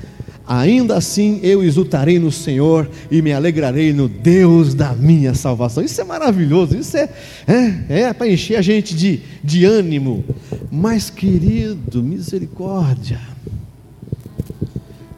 [0.46, 5.82] Ainda assim eu exultarei no Senhor e me alegrarei no Deus da minha salvação.
[5.82, 7.08] Isso é maravilhoso, isso é,
[7.46, 10.22] é, é para encher a gente de, de ânimo.
[10.70, 13.20] Mas, querido, misericórdia.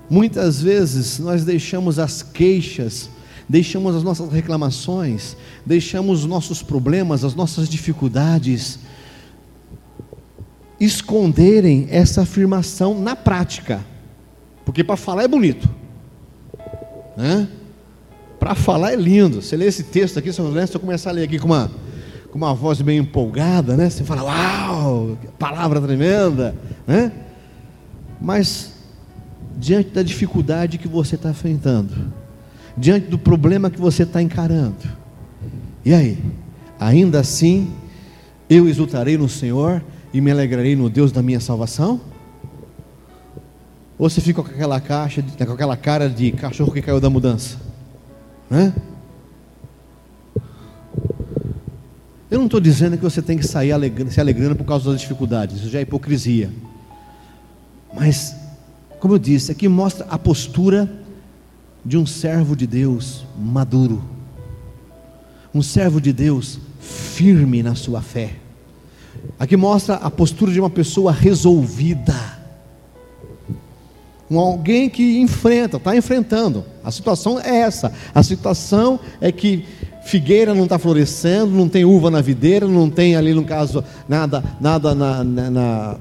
[0.09, 3.11] Muitas vezes nós deixamos as queixas,
[3.49, 8.79] deixamos as nossas reclamações, deixamos os nossos problemas, as nossas dificuldades
[10.79, 13.96] esconderem essa afirmação na prática.
[14.67, 15.71] Porque para falar é bonito,
[17.17, 17.49] né?
[18.39, 19.41] Para falar é lindo.
[19.41, 21.71] Você lê esse texto aqui, se eu começar a ler aqui com uma,
[22.33, 23.89] com uma voz bem empolgada, né?
[23.89, 26.53] Você fala, uau, palavra tremenda,
[26.85, 27.13] né?
[28.21, 28.73] Mas
[29.57, 32.13] diante da dificuldade que você está enfrentando,
[32.77, 34.83] diante do problema que você está encarando,
[35.85, 36.19] e aí?
[36.81, 37.73] Ainda assim,
[38.51, 39.81] eu exultarei no Senhor
[40.13, 42.01] e me alegrarei no Deus da minha salvação?
[43.99, 47.57] Ou você fica com aquela caixa, com aquela cara de cachorro que caiu da mudança?
[48.51, 48.73] Né?
[52.31, 55.01] Eu não estou dizendo que você tem que sair alegrando, se alegrando por causa das
[55.01, 56.51] dificuldades, isso já é hipocrisia.
[57.95, 58.37] Mas,
[59.01, 60.91] como eu disse, aqui mostra a postura
[61.85, 64.03] de um servo de Deus maduro,
[65.55, 68.35] um servo de Deus firme na sua fé.
[69.39, 72.36] Aqui mostra a postura de uma pessoa resolvida,
[74.31, 76.65] um alguém que enfrenta, está enfrentando.
[76.83, 77.93] A situação é essa.
[78.15, 79.65] A situação é que
[80.05, 84.43] figueira não está florescendo, não tem uva na videira, não tem ali no caso nada,
[84.61, 85.97] nada na, na, na,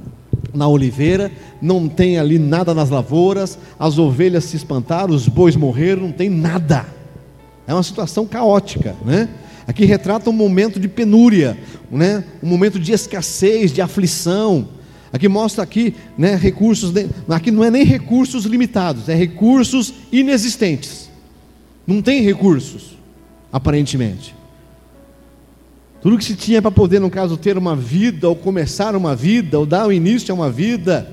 [0.53, 6.03] na oliveira, não tem ali nada nas lavouras, as ovelhas se espantaram, os bois morreram,
[6.03, 6.85] não tem nada.
[7.67, 9.27] É uma situação caótica, né?
[9.67, 11.57] Aqui retrata um momento de penúria,
[11.89, 12.23] né?
[12.43, 14.67] um momento de escassez, de aflição.
[15.15, 16.93] Aqui mostra aqui, né, recursos,
[17.29, 21.09] aqui não é nem recursos limitados, é recursos inexistentes.
[21.87, 22.97] Não tem recursos
[23.49, 24.35] aparentemente.
[26.01, 29.57] Tudo que se tinha para poder, no caso, ter uma vida, ou começar uma vida,
[29.57, 31.09] ou dar o início a uma vida,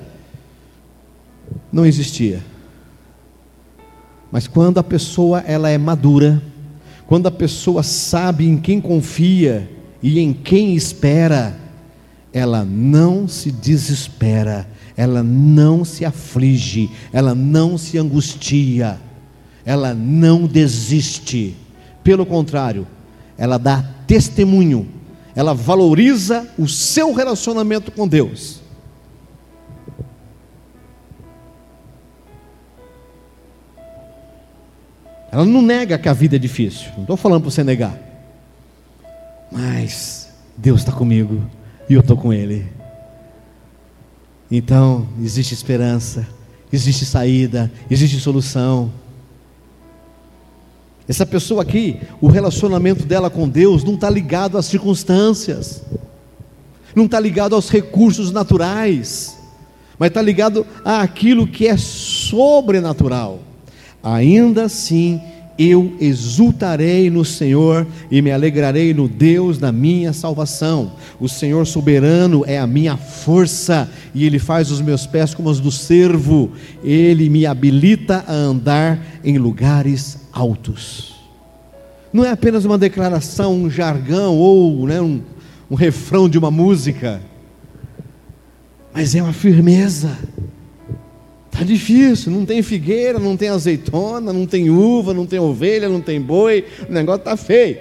[1.72, 2.42] não existia.
[4.32, 6.42] Mas quando a pessoa ela é madura,
[7.06, 9.70] quando a pessoa sabe em quem confia
[10.02, 11.56] e em quem espera,
[12.32, 14.66] ela não se desespera,
[14.96, 18.98] ela não se aflige, ela não se angustia,
[19.64, 21.56] ela não desiste.
[22.02, 22.86] Pelo contrário,
[23.36, 24.88] ela dá testemunho,
[25.36, 28.60] ela valoriza o seu relacionamento com Deus.
[35.30, 37.98] Ela não nega que a vida é difícil, não estou falando para você negar,
[39.50, 41.42] mas Deus está comigo
[41.92, 42.66] e eu estou com Ele.
[44.50, 46.26] Então, existe esperança,
[46.72, 48.90] existe saída, existe solução.
[51.06, 55.82] Essa pessoa aqui, o relacionamento dela com Deus não está ligado às circunstâncias,
[56.94, 59.36] não está ligado aos recursos naturais,
[59.98, 63.40] mas está ligado àquilo que é sobrenatural.
[64.02, 65.20] Ainda assim,
[65.58, 70.92] eu exultarei no Senhor e me alegrarei no Deus da minha salvação.
[71.20, 75.60] O Senhor soberano é a minha força e Ele faz os meus pés como os
[75.60, 76.50] do servo,
[76.82, 81.12] Ele me habilita a andar em lugares altos.
[82.12, 85.22] Não é apenas uma declaração, um jargão ou né, um,
[85.70, 87.22] um refrão de uma música,
[88.92, 90.18] mas é uma firmeza.
[91.62, 96.00] Está difícil, não tem figueira, não tem azeitona, não tem uva, não tem ovelha, não
[96.00, 97.78] tem boi, o negócio está feio.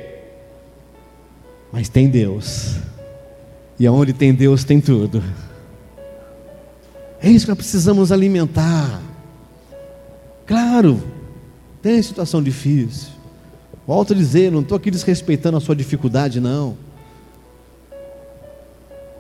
[1.72, 2.76] Mas tem Deus,
[3.80, 5.24] e aonde tem Deus tem tudo.
[7.20, 9.02] É isso que nós precisamos alimentar.
[10.46, 11.02] Claro,
[11.82, 13.10] tem situação difícil.
[13.88, 16.78] Volto a dizer, não estou aqui desrespeitando a sua dificuldade, não.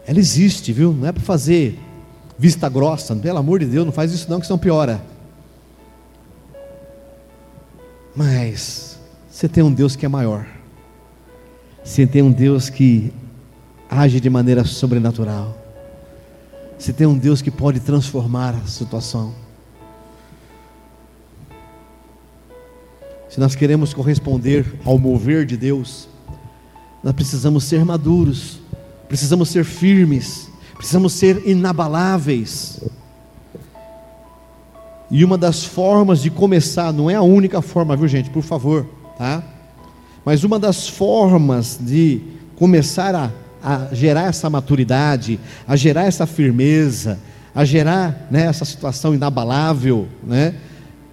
[0.06, 0.93] Ela existe, viu?
[0.93, 1.80] Não é para fazer
[2.41, 4.99] vista grossa, pelo amor de Deus, não faz isso não, que senão piora.
[8.15, 8.99] Mas
[9.30, 10.47] você tem um Deus que é maior.
[11.84, 13.13] Você tem um Deus que
[13.88, 15.56] age de maneira sobrenatural.
[16.80, 19.36] Você tem um Deus que pode transformar a situação.
[23.30, 26.10] Se nós queremos corresponder ao mover de Deus,
[27.04, 28.60] nós precisamos ser maduros,
[29.08, 30.51] precisamos ser firmes,
[30.82, 32.82] precisamos ser inabaláveis.
[35.12, 38.88] E uma das formas de começar, não é a única forma, viu gente, por favor,
[39.15, 39.44] tá?
[40.26, 42.22] Mas uma das formas de
[42.56, 43.32] começar a,
[43.63, 47.20] a gerar essa maturidade, a gerar essa firmeza,
[47.54, 50.56] a gerar né, essa situação inabalável, né?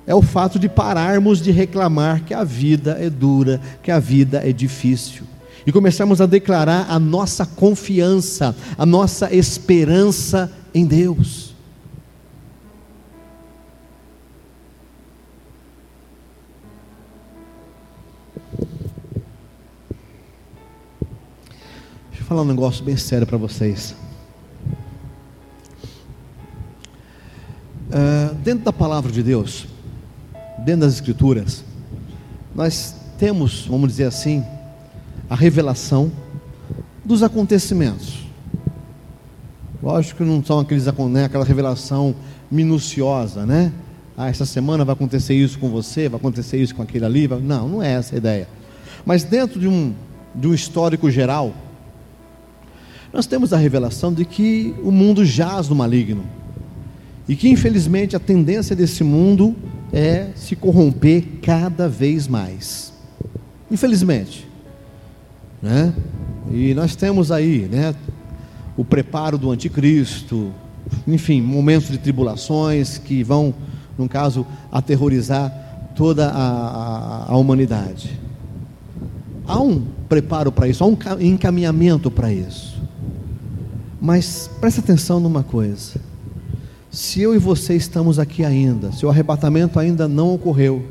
[0.07, 4.41] é o fato de pararmos de reclamar que a vida é dura, que a vida
[4.43, 5.25] é difícil.
[5.69, 11.55] E começarmos a declarar a nossa confiança, a nossa esperança em Deus.
[22.09, 23.95] Deixa eu falar um negócio bem sério para vocês.
[27.91, 29.67] Uh, dentro da palavra de Deus,
[30.61, 31.63] dentro das Escrituras,
[32.55, 34.43] nós temos, vamos dizer assim,
[35.29, 36.11] a revelação
[37.05, 38.27] dos acontecimentos.
[39.83, 42.15] Lógico que não são aqueles, né, aquela revelação
[42.51, 43.73] minuciosa, né?
[44.17, 47.29] Ah, essa semana vai acontecer isso com você, vai acontecer isso com aquele ali.
[47.29, 48.49] Não, não é essa a ideia.
[49.07, 49.95] Mas dentro de um,
[50.35, 51.55] de um histórico geral,
[53.13, 56.25] nós temos a revelação de que o mundo jaz no maligno.
[57.29, 59.55] E que infelizmente a tendência desse mundo
[59.93, 62.93] é se corromper cada vez mais.
[63.71, 64.48] Infelizmente.
[65.63, 65.93] Né?
[66.51, 67.95] E nós temos aí né,
[68.77, 70.53] o preparo do anticristo,
[71.07, 73.55] enfim, momentos de tribulações que vão
[73.99, 75.53] no caso, aterrorizar
[75.97, 78.19] toda a, a, a humanidade.
[79.47, 82.81] Há um preparo para isso, há um encaminhamento para isso.
[84.01, 86.01] Mas preste atenção numa coisa:
[86.91, 90.85] se eu e você estamos aqui ainda, se o arrebatamento ainda não ocorreu,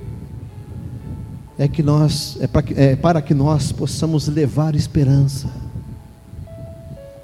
[1.57, 5.49] é que nós é para, é para que nós possamos levar esperança.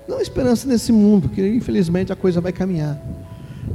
[0.08, 3.02] Não esperança nesse mundo, que infelizmente a coisa vai caminhar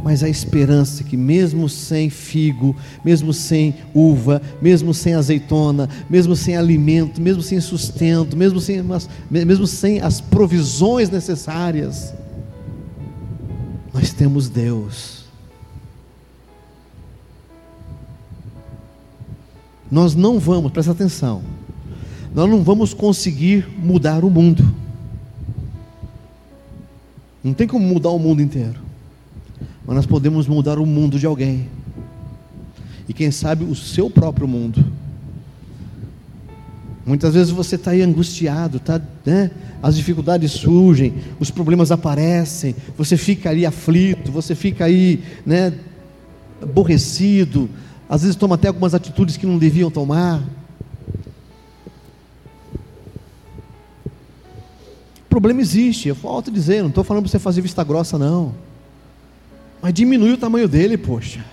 [0.03, 6.57] mas a esperança que, mesmo sem figo, mesmo sem uva, mesmo sem azeitona, mesmo sem
[6.57, 8.83] alimento, mesmo sem sustento, mesmo sem,
[9.31, 12.15] mesmo sem as provisões necessárias,
[13.93, 15.18] nós temos Deus.
[19.91, 21.43] Nós não vamos, presta atenção,
[22.35, 24.75] nós não vamos conseguir mudar o mundo.
[27.43, 28.89] Não tem como mudar o mundo inteiro
[29.89, 31.67] mas nós podemos mudar o mundo de alguém.
[33.09, 34.85] E quem sabe o seu próprio mundo.
[37.07, 39.51] Muitas vezes você está aí angustiado, tá, né?
[39.83, 45.73] as dificuldades surgem, os problemas aparecem, você fica ali aflito, você fica aí né,
[46.61, 47.71] aborrecido,
[48.09, 50.43] às vezes toma até algumas atitudes que não deviam tomar.
[55.27, 58.19] O problema existe, eu volto a dizer, não estou falando para você fazer vista grossa,
[58.19, 58.55] não.
[59.83, 61.45] Mas diminui o tamanho dele, poxa.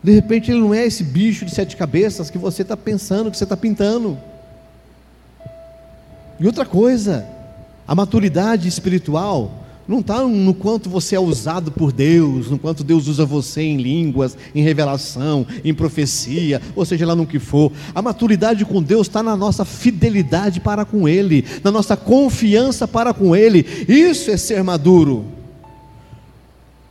[0.00, 3.36] De repente ele não é esse bicho de sete cabeças que você está pensando, que
[3.36, 4.16] você está pintando.
[6.38, 7.26] E outra coisa,
[7.88, 13.06] a maturidade espiritual não está no quanto você é usado por Deus, no quanto Deus
[13.06, 17.70] usa você em línguas, em revelação, em profecia, ou seja lá no que for.
[17.94, 23.12] A maturidade com Deus está na nossa fidelidade para com Ele, na nossa confiança para
[23.12, 23.66] com Ele.
[23.86, 25.26] Isso é ser maduro.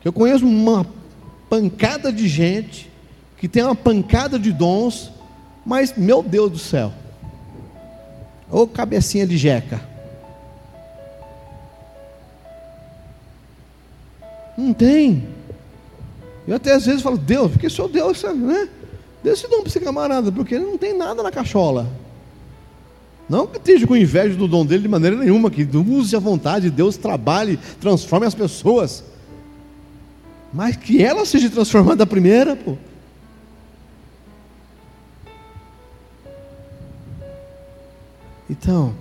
[0.05, 0.85] Eu conheço uma
[1.49, 2.91] pancada de gente
[3.37, 5.11] que tem uma pancada de dons,
[5.65, 6.93] mas meu Deus do céu,
[8.51, 9.92] ô cabecinha de jeca.
[14.57, 15.27] Não tem.
[16.47, 18.69] Eu até às vezes falo, Deus, porque sou Deus, né?
[19.23, 21.87] Deus se dá para esse camarada, porque ele não tem nada na cachola.
[23.29, 26.69] Não que esteja com inveja do dom dele de maneira nenhuma, que use a vontade
[26.69, 29.03] de Deus, trabalhe, transforme as pessoas.
[30.53, 32.77] Mas que ela seja transformada primeira, pô.
[38.49, 38.93] Então,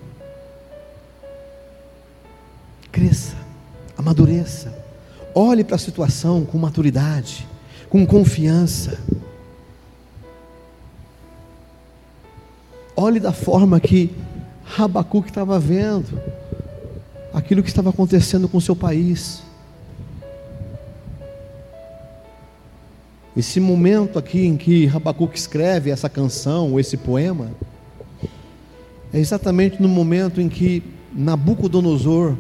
[2.91, 3.37] cresça,
[3.99, 4.82] amadureça.
[5.35, 7.47] Olhe para a situação com maturidade,
[7.89, 8.99] com confiança.
[12.95, 14.11] Olhe da forma que
[14.65, 16.21] Rabacuque estava vendo
[17.33, 19.43] aquilo que estava acontecendo com o seu país.
[23.35, 27.51] Esse momento aqui em que Rabacuque escreve essa canção, esse poema,
[29.11, 30.83] é exatamente no momento em que
[31.15, 32.37] Nabucodonosor,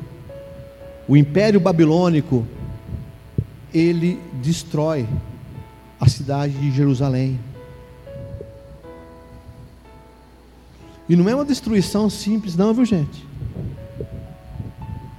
[1.09, 2.47] o império babilônico,
[3.73, 5.07] ele destrói
[6.01, 7.39] a cidade de Jerusalém.
[11.09, 13.27] E não é uma destruição simples, não, viu gente?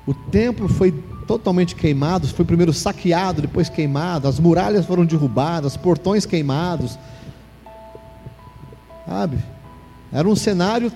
[0.06, 0.91] O templo foi
[1.28, 6.97] totalmente queimado, foi primeiro saqueado, depois queimado, as muralhas foram derrubadas, portões queimados.
[9.06, 9.38] Sabe?
[10.12, 10.91] Era um cenário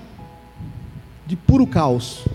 [1.25, 2.25] de puro caos.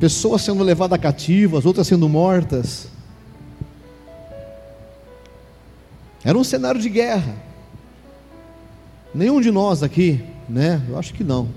[0.00, 2.88] Pessoas sendo levadas cativas, outras sendo mortas.
[6.24, 7.36] Era um cenário de guerra.
[9.14, 10.82] Nenhum de nós aqui, né?
[10.88, 11.48] Eu acho que não.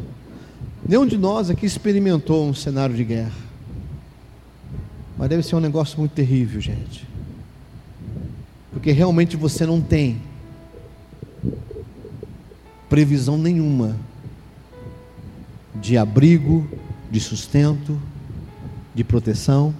[0.88, 3.32] Nenhum de nós aqui experimentou um cenário de guerra.
[5.18, 7.08] Mas deve ser um negócio muito terrível, gente.
[8.74, 10.22] Porque realmente você não tem
[12.90, 13.96] previsão nenhuma
[15.76, 16.68] de abrigo,
[17.10, 17.98] de sustento,
[18.94, 19.74] de proteção.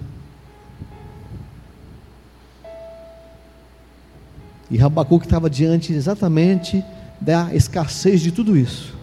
[4.70, 6.84] E Rabacuque estava diante exatamente
[7.20, 8.94] da escassez de tudo isso.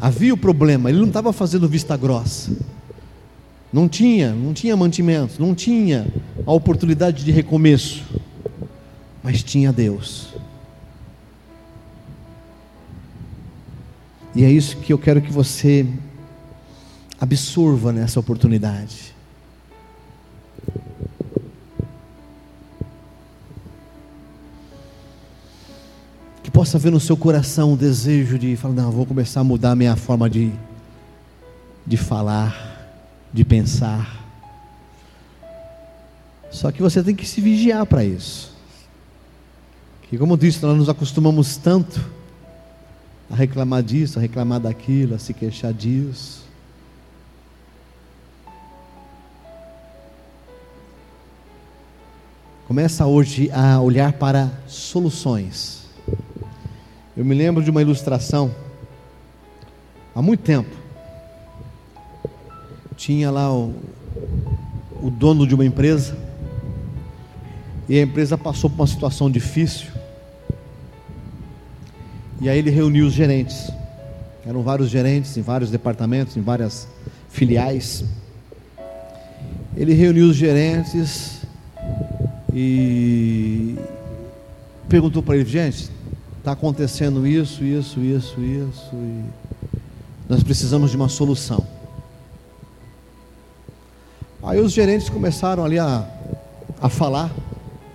[0.00, 2.52] Havia o problema, ele não estava fazendo vista grossa.
[3.72, 6.06] Não tinha, não tinha mantimento, não tinha
[6.46, 8.04] a oportunidade de recomeço.
[9.22, 10.34] Mas tinha Deus.
[14.34, 15.86] E é isso que eu quero que você
[17.20, 19.14] absorva nessa oportunidade.
[26.42, 29.72] Que possa haver no seu coração o desejo de falar: não, vou começar a mudar
[29.72, 30.50] a minha forma de,
[31.86, 32.96] de falar,
[33.32, 34.18] de pensar.
[36.50, 38.50] Só que você tem que se vigiar para isso.
[40.08, 42.04] Que, como eu disse, nós nos acostumamos tanto
[43.30, 46.49] a reclamar disso, a reclamar daquilo, a se queixar disso.
[52.70, 55.88] Começa hoje a olhar para soluções.
[57.16, 58.54] Eu me lembro de uma ilustração,
[60.14, 60.70] há muito tempo.
[62.96, 63.74] Tinha lá o,
[65.02, 66.16] o dono de uma empresa,
[67.88, 69.88] e a empresa passou por uma situação difícil,
[72.40, 73.68] e aí ele reuniu os gerentes.
[74.46, 76.86] Eram vários gerentes em vários departamentos, em várias
[77.30, 78.04] filiais.
[79.76, 81.39] Ele reuniu os gerentes
[82.52, 83.76] e
[84.88, 85.90] perguntou para eles: gente,
[86.38, 89.24] está acontecendo isso, isso, isso, isso, e
[90.28, 91.64] nós precisamos de uma solução.
[94.42, 96.08] Aí os gerentes começaram ali a,
[96.80, 97.30] a falar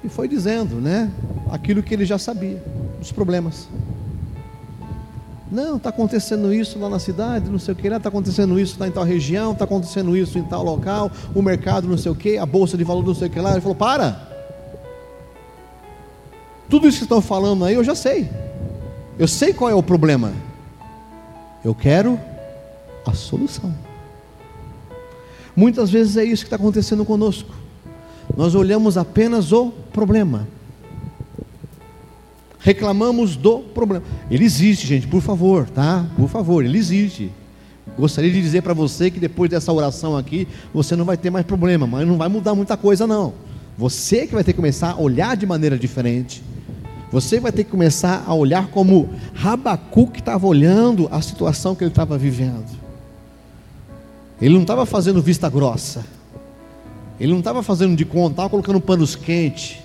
[0.03, 1.11] e foi dizendo, né,
[1.49, 2.63] aquilo que ele já sabia,
[3.01, 3.67] os problemas.
[5.51, 8.77] Não, está acontecendo isso lá na cidade, não sei o que lá, está acontecendo isso
[8.79, 12.15] lá em tal região, está acontecendo isso em tal local, o mercado não sei o
[12.15, 13.51] que, a bolsa de valor não sei o que lá.
[13.51, 14.34] Ele falou: para!
[16.69, 18.29] Tudo isso que estão falando aí eu já sei.
[19.17, 20.33] Eu sei qual é o problema.
[21.63, 22.19] Eu quero
[23.05, 23.73] a solução.
[25.55, 27.49] Muitas vezes é isso que está acontecendo conosco.
[28.35, 30.47] Nós olhamos apenas o problema
[32.65, 34.03] reclamamos do problema.
[34.29, 36.03] Ele existe, gente, por favor, tá?
[36.17, 37.31] Por favor, ele existe.
[37.95, 41.45] Gostaria de dizer para você que depois dessa oração aqui, você não vai ter mais
[41.45, 43.35] problema, mas não vai mudar muita coisa, não.
[43.77, 46.41] Você que vai ter que começar a olhar de maneira diferente.
[47.11, 51.91] Você vai ter que começar a olhar como Rabacuque estava olhando a situação que ele
[51.91, 52.65] estava vivendo.
[54.41, 56.03] Ele não estava fazendo vista grossa.
[57.19, 59.77] Ele não estava fazendo de conta, estava colocando panos quentes.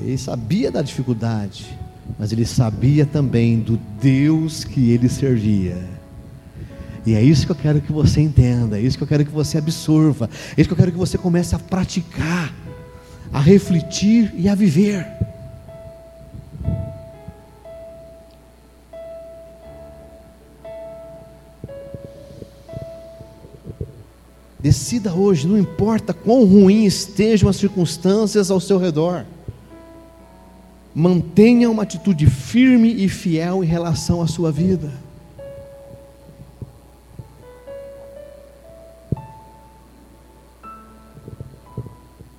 [0.00, 1.76] Ele sabia da dificuldade,
[2.18, 5.84] mas ele sabia também do Deus que ele servia.
[7.04, 9.30] E é isso que eu quero que você entenda, é isso que eu quero que
[9.30, 12.52] você absorva, é isso que eu quero que você comece a praticar,
[13.32, 15.06] a refletir e a viver.
[24.60, 29.24] Decida hoje, não importa quão ruim estejam as circunstâncias ao seu redor
[30.98, 34.90] mantenha uma atitude firme e fiel em relação à sua vida.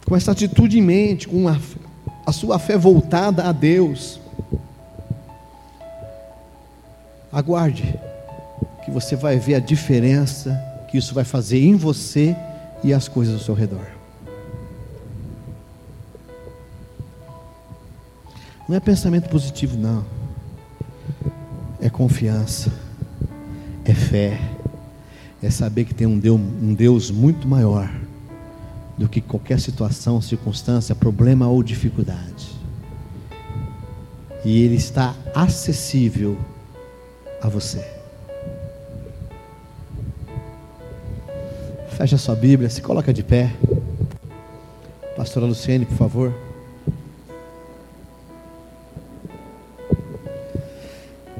[0.10, 1.56] Com essa atitude em mente, com a,
[2.26, 4.20] a sua fé voltada a Deus,
[7.32, 7.94] aguarde,
[8.84, 12.36] que você vai ver a diferença que isso vai fazer em você
[12.84, 13.86] e as coisas ao seu redor.
[18.68, 20.04] Não é pensamento positivo, não.
[21.80, 22.74] É confiança,
[23.86, 24.42] é fé,
[25.44, 28.09] é saber que tem um Deus, um Deus muito maior
[29.00, 32.50] do que qualquer situação, circunstância, problema ou dificuldade.
[34.44, 36.38] E Ele está acessível
[37.42, 37.82] a você.
[41.92, 43.54] Fecha sua Bíblia, se coloca de pé.
[45.16, 46.34] Pastora Luciene, por favor.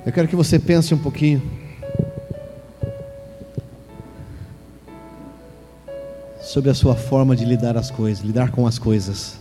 [0.06, 1.59] Eu quero que você pense um pouquinho.
[6.50, 9.40] Sobre a sua forma de lidar as coisas, lidar com as coisas.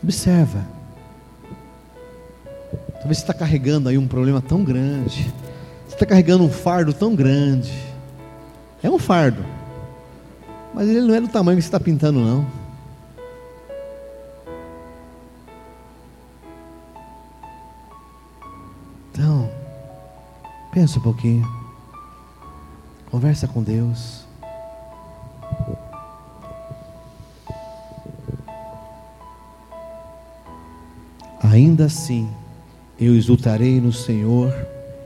[0.00, 0.64] Observa.
[2.94, 5.32] Talvez você está carregando aí um problema tão grande.
[5.88, 7.72] Você está carregando um fardo tão grande.
[8.80, 9.44] É um fardo.
[10.72, 12.46] Mas ele não é do tamanho que você está pintando, não.
[20.76, 21.65] Pensa um pouquinho.
[23.10, 24.24] Conversa com Deus.
[31.40, 32.28] Ainda assim,
[33.00, 34.52] eu exultarei no Senhor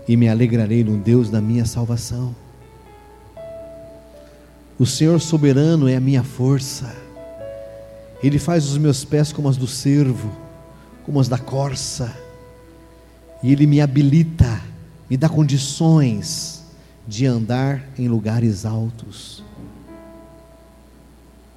[0.08, 2.34] e me alegrarei no Deus da minha salvação.
[4.78, 6.96] O Senhor soberano é a minha força.
[8.22, 10.32] Ele faz os meus pés como as do cervo,
[11.04, 12.16] como as da corça.
[13.42, 14.60] E ele me habilita,
[15.08, 16.59] me dá condições
[17.06, 19.42] de andar em lugares altos.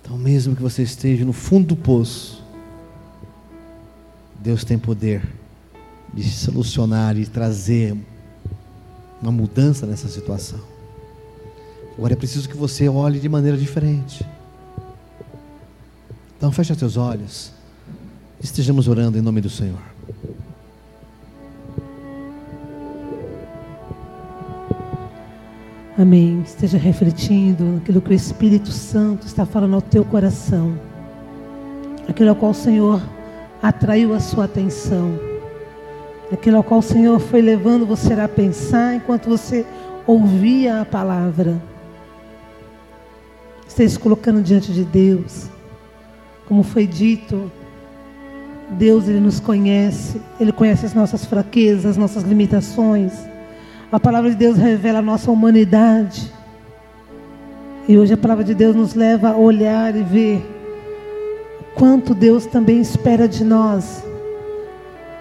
[0.02, 2.44] Então, mesmo que você esteja no fundo do poço,
[4.40, 5.24] Deus tem poder
[6.14, 7.98] de solucionar e trazer
[9.22, 10.60] uma mudança nessa situação.
[11.98, 14.26] Agora é preciso que você olhe de maneira diferente.
[16.38, 17.52] Então feche seus olhos.
[18.42, 19.82] Estejamos orando em nome do Senhor.
[25.96, 26.42] Amém.
[26.44, 30.74] Esteja refletindo naquilo que o Espírito Santo está falando ao teu coração.
[32.08, 33.00] Aquilo ao qual o Senhor
[33.62, 35.20] atraiu a sua atenção.
[36.32, 39.68] Aquilo ao qual o Senhor foi levando você a pensar enquanto você
[40.08, 41.62] ouvia a palavra.
[43.68, 45.48] Esteja se colocando diante de Deus.
[46.48, 47.52] Como foi dito,
[48.72, 53.14] Deus ele nos conhece, ele conhece as nossas fraquezas, as nossas limitações.
[53.94, 56.34] A palavra de Deus revela a nossa humanidade.
[57.88, 60.44] E hoje a palavra de Deus nos leva a olhar e ver
[61.76, 64.04] quanto Deus também espera de nós.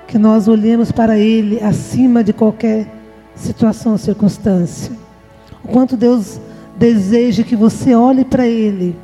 [0.09, 2.91] Que nós olhemos para Ele acima de qualquer
[3.37, 4.91] situação ou circunstância.
[5.62, 6.41] O quanto Deus
[6.75, 8.97] deseja que você olhe para Ele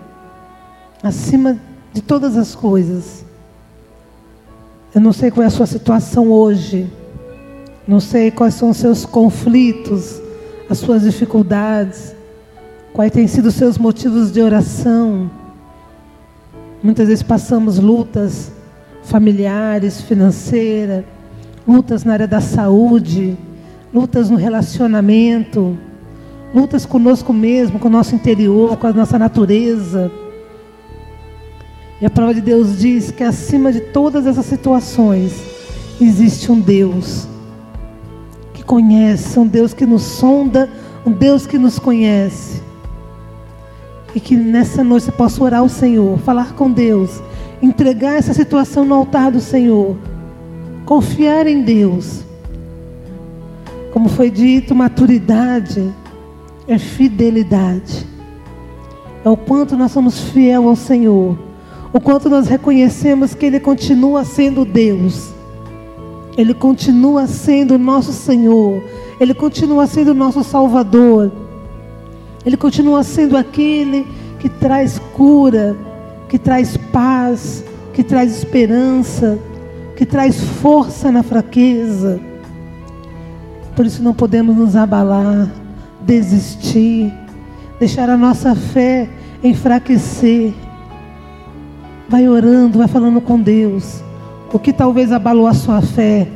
[1.03, 1.59] acima
[1.93, 3.23] de todas as coisas.
[4.95, 6.91] Eu não sei qual é a sua situação hoje.
[7.89, 10.21] Não sei quais são os seus conflitos,
[10.69, 12.15] as suas dificuldades,
[12.93, 15.31] quais têm sido seus motivos de oração.
[16.83, 18.53] Muitas vezes passamos lutas
[19.05, 21.03] familiares, financeiras,
[21.67, 23.39] lutas na área da saúde,
[23.93, 25.79] lutas no relacionamento,
[26.55, 30.11] lutas conosco mesmo, com o nosso interior, com a nossa natureza.
[32.03, 35.33] E a palavra de Deus diz que acima de todas essas situações
[35.99, 37.27] existe um Deus
[38.69, 40.69] conhece, um Deus que nos sonda,
[41.05, 42.63] um Deus que nos conhece.
[44.15, 47.23] E que nessa noite você possa orar ao Senhor, falar com Deus,
[47.63, 49.97] entregar essa situação no altar do Senhor,
[50.85, 52.23] confiar em Deus.
[53.91, 55.91] Como foi dito, maturidade
[56.67, 58.07] é fidelidade.
[59.25, 61.39] É o quanto nós somos fiel ao Senhor,
[61.91, 65.38] o quanto nós reconhecemos que Ele continua sendo Deus
[66.39, 68.81] ele continua sendo nosso Senhor.
[69.19, 71.33] Ele continua sendo nosso Salvador.
[72.47, 74.07] Ele continua sendo aquele
[74.39, 75.77] que traz cura,
[76.29, 79.37] que traz paz, que traz esperança,
[79.97, 82.21] que traz força na fraqueza.
[83.75, 85.51] Por isso não podemos nos abalar,
[86.03, 87.13] desistir,
[87.81, 89.09] deixar a nossa fé
[89.43, 90.55] enfraquecer.
[92.09, 94.07] Vai orando, vai falando com Deus
[94.53, 96.29] o que talvez abalou a sua fé.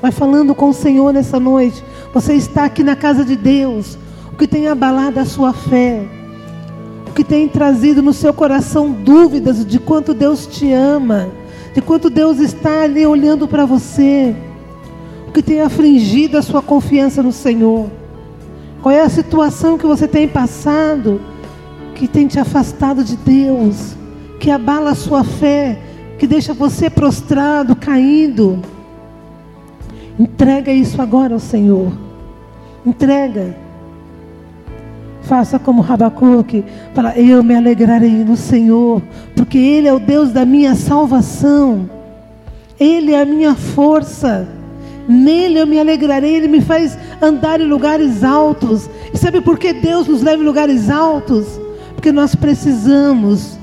[0.00, 1.82] Vai falando com o Senhor nessa noite.
[2.12, 3.98] Você está aqui na casa de Deus.
[4.32, 6.04] O que tem abalado a sua fé.
[7.08, 11.28] O que tem trazido no seu coração dúvidas de quanto Deus te ama.
[11.72, 14.34] De quanto Deus está ali olhando para você.
[15.28, 17.88] O que tem afligido a sua confiança no Senhor.
[18.82, 21.20] Qual é a situação que você tem passado
[21.94, 23.96] que tem te afastado de Deus,
[24.40, 25.78] que abala a sua fé,
[26.24, 28.62] que deixa você prostrado, caindo.
[30.18, 31.92] Entrega isso agora ao Senhor.
[32.86, 33.54] Entrega.
[35.20, 36.64] Faça como Rabacuque,
[36.94, 39.02] fala, eu me alegrarei no Senhor,
[39.36, 41.90] porque Ele é o Deus da minha salvação.
[42.80, 44.48] Ele é a minha força.
[45.06, 48.88] Nele eu me alegrarei, Ele me faz andar em lugares altos.
[49.12, 51.60] E sabe por que Deus nos leva em lugares altos?
[51.94, 53.58] Porque nós precisamos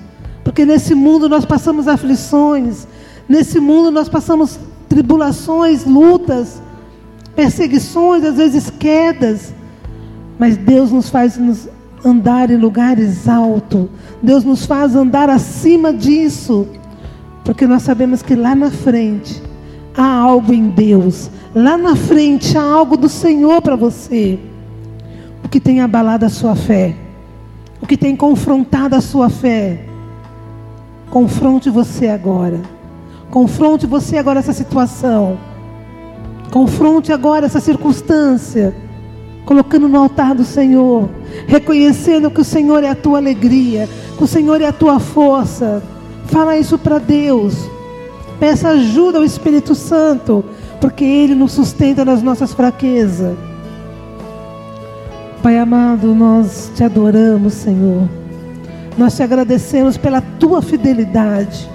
[0.52, 2.86] porque nesse mundo nós passamos aflições,
[3.28, 6.62] nesse mundo nós passamos tribulações, lutas,
[7.34, 9.54] perseguições, às vezes quedas.
[10.38, 11.70] Mas Deus nos faz nos
[12.04, 13.88] andar em lugares altos.
[14.22, 16.68] Deus nos faz andar acima disso.
[17.46, 19.42] Porque nós sabemos que lá na frente
[19.96, 21.32] há algo em Deus.
[21.56, 24.38] Lá na frente há algo do Senhor para você.
[25.46, 26.94] O que tem abalado a sua fé.
[27.82, 29.88] O que tem confrontado a sua fé
[31.12, 32.62] Confronte você agora.
[33.30, 35.38] Confronte você agora essa situação.
[36.50, 38.74] Confronte agora essa circunstância.
[39.46, 41.10] Colocando no altar do Senhor.
[41.48, 43.90] Reconhecendo que o Senhor é a tua alegria.
[44.18, 45.84] Que o Senhor é a tua força.
[46.28, 47.70] Fala isso para Deus.
[48.40, 50.44] Peça ajuda ao Espírito Santo,
[50.80, 53.38] porque Ele nos sustenta nas nossas fraquezas.
[55.44, 58.21] Pai amado, nós te adoramos, Senhor.
[58.98, 61.70] Nós te agradecemos pela tua fidelidade.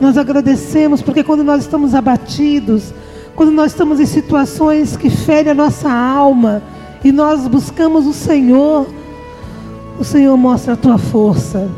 [0.00, 2.92] Nós agradecemos porque quando nós estamos abatidos,
[3.34, 6.62] quando nós estamos em situações que ferem a nossa alma
[7.02, 8.86] e nós buscamos o Senhor,
[9.98, 11.68] o Senhor mostra a tua força.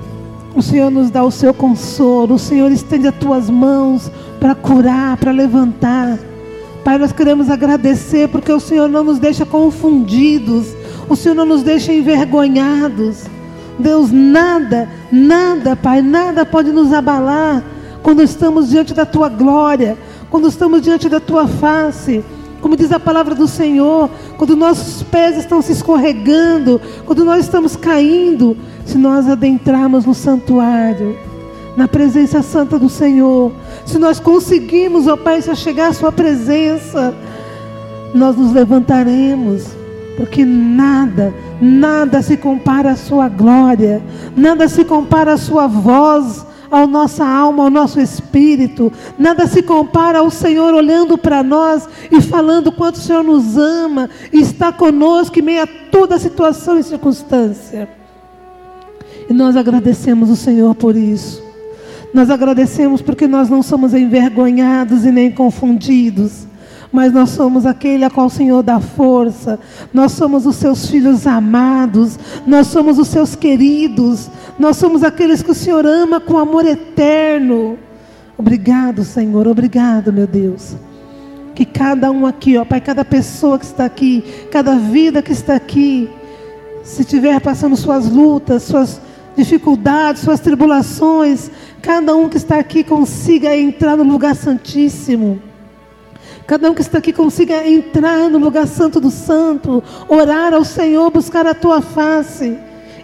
[0.55, 2.35] O Senhor nos dá o seu consolo.
[2.35, 4.11] O Senhor estende as tuas mãos
[4.41, 6.19] para curar, para levantar.
[6.83, 10.69] Pai, nós queremos agradecer porque o Senhor não nos deixa confundidos.
[11.09, 13.25] O Senhor não nos deixa envergonhados.
[13.79, 17.63] Deus, nada, nada, Pai, nada pode nos abalar
[18.03, 19.99] quando estamos diante da tua glória,
[20.31, 22.25] quando estamos diante da tua face.
[22.61, 24.09] Como diz a palavra do Senhor,
[24.39, 31.17] quando nossos pés estão se escorregando, quando nós estamos caindo, se nós adentrarmos no santuário,
[31.77, 33.53] na presença santa do Senhor,
[33.85, 37.15] se nós conseguirmos, ó Pai, se chegar à Sua presença,
[38.15, 39.76] nós nos levantaremos,
[40.17, 44.03] porque nada, nada se compara à Sua glória,
[44.35, 48.91] nada se compara à Sua voz, à nossa alma, ao nosso espírito.
[49.19, 54.09] Nada se compara ao Senhor olhando para nós e falando quanto o Senhor nos ama
[54.33, 57.89] e está conosco em meio a toda situação e circunstância.
[59.29, 61.45] E nós agradecemos o Senhor por isso.
[62.15, 66.47] Nós agradecemos porque nós não somos envergonhados e nem confundidos
[66.97, 69.61] mas nós somos aquele a qual o Senhor dá força,
[69.93, 75.51] nós somos os seus filhos amados, nós somos os seus queridos, nós somos aqueles que
[75.51, 77.79] o Senhor ama com amor eterno.
[78.39, 80.75] Obrigado, Senhor, obrigado, meu Deus.
[81.55, 85.55] Que cada um aqui, ó Pai, cada pessoa que está aqui, cada vida que está
[85.55, 86.09] aqui,
[86.83, 89.03] se estiver passando suas lutas, suas
[89.37, 91.51] dificuldades, suas tribulações,
[91.83, 95.43] cada um que está aqui consiga entrar no lugar santíssimo
[96.47, 101.11] Cada um que está aqui consiga entrar no lugar santo do santo, orar ao Senhor,
[101.11, 102.57] buscar a tua face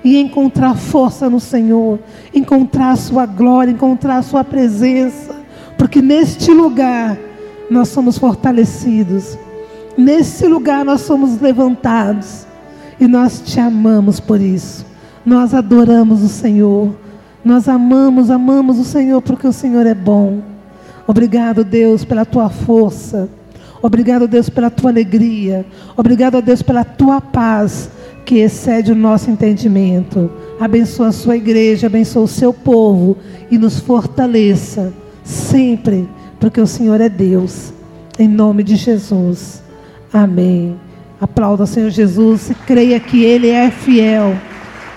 [0.05, 1.99] e encontrar força no Senhor,
[2.33, 5.35] encontrar a sua glória, encontrar a sua presença,
[5.77, 7.19] porque neste lugar
[7.69, 9.37] nós somos fortalecidos.
[9.97, 12.47] Nesse lugar nós somos levantados
[13.01, 14.87] e nós te amamos por isso.
[15.27, 16.95] Nós adoramos o Senhor.
[17.45, 20.52] Nós amamos, amamos o Senhor porque o Senhor é bom.
[21.07, 23.29] Obrigado, Deus, pela tua força.
[23.83, 25.67] Obrigado, Deus, pela tua alegria.
[25.97, 27.91] Obrigado, Deus, pela tua paz
[28.25, 30.31] que excede o nosso entendimento.
[30.61, 33.17] Abençoa a sua igreja, abençoa o seu povo
[33.51, 34.93] e nos fortaleça
[35.25, 37.73] sempre, porque o Senhor é Deus.
[38.19, 39.63] Em nome de Jesus.
[40.13, 40.77] Amém.
[41.21, 44.37] Aplauda o Senhor Jesus e creia que Ele é fiel.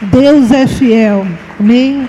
[0.01, 1.25] Deus é fiel.
[1.59, 2.07] Amém.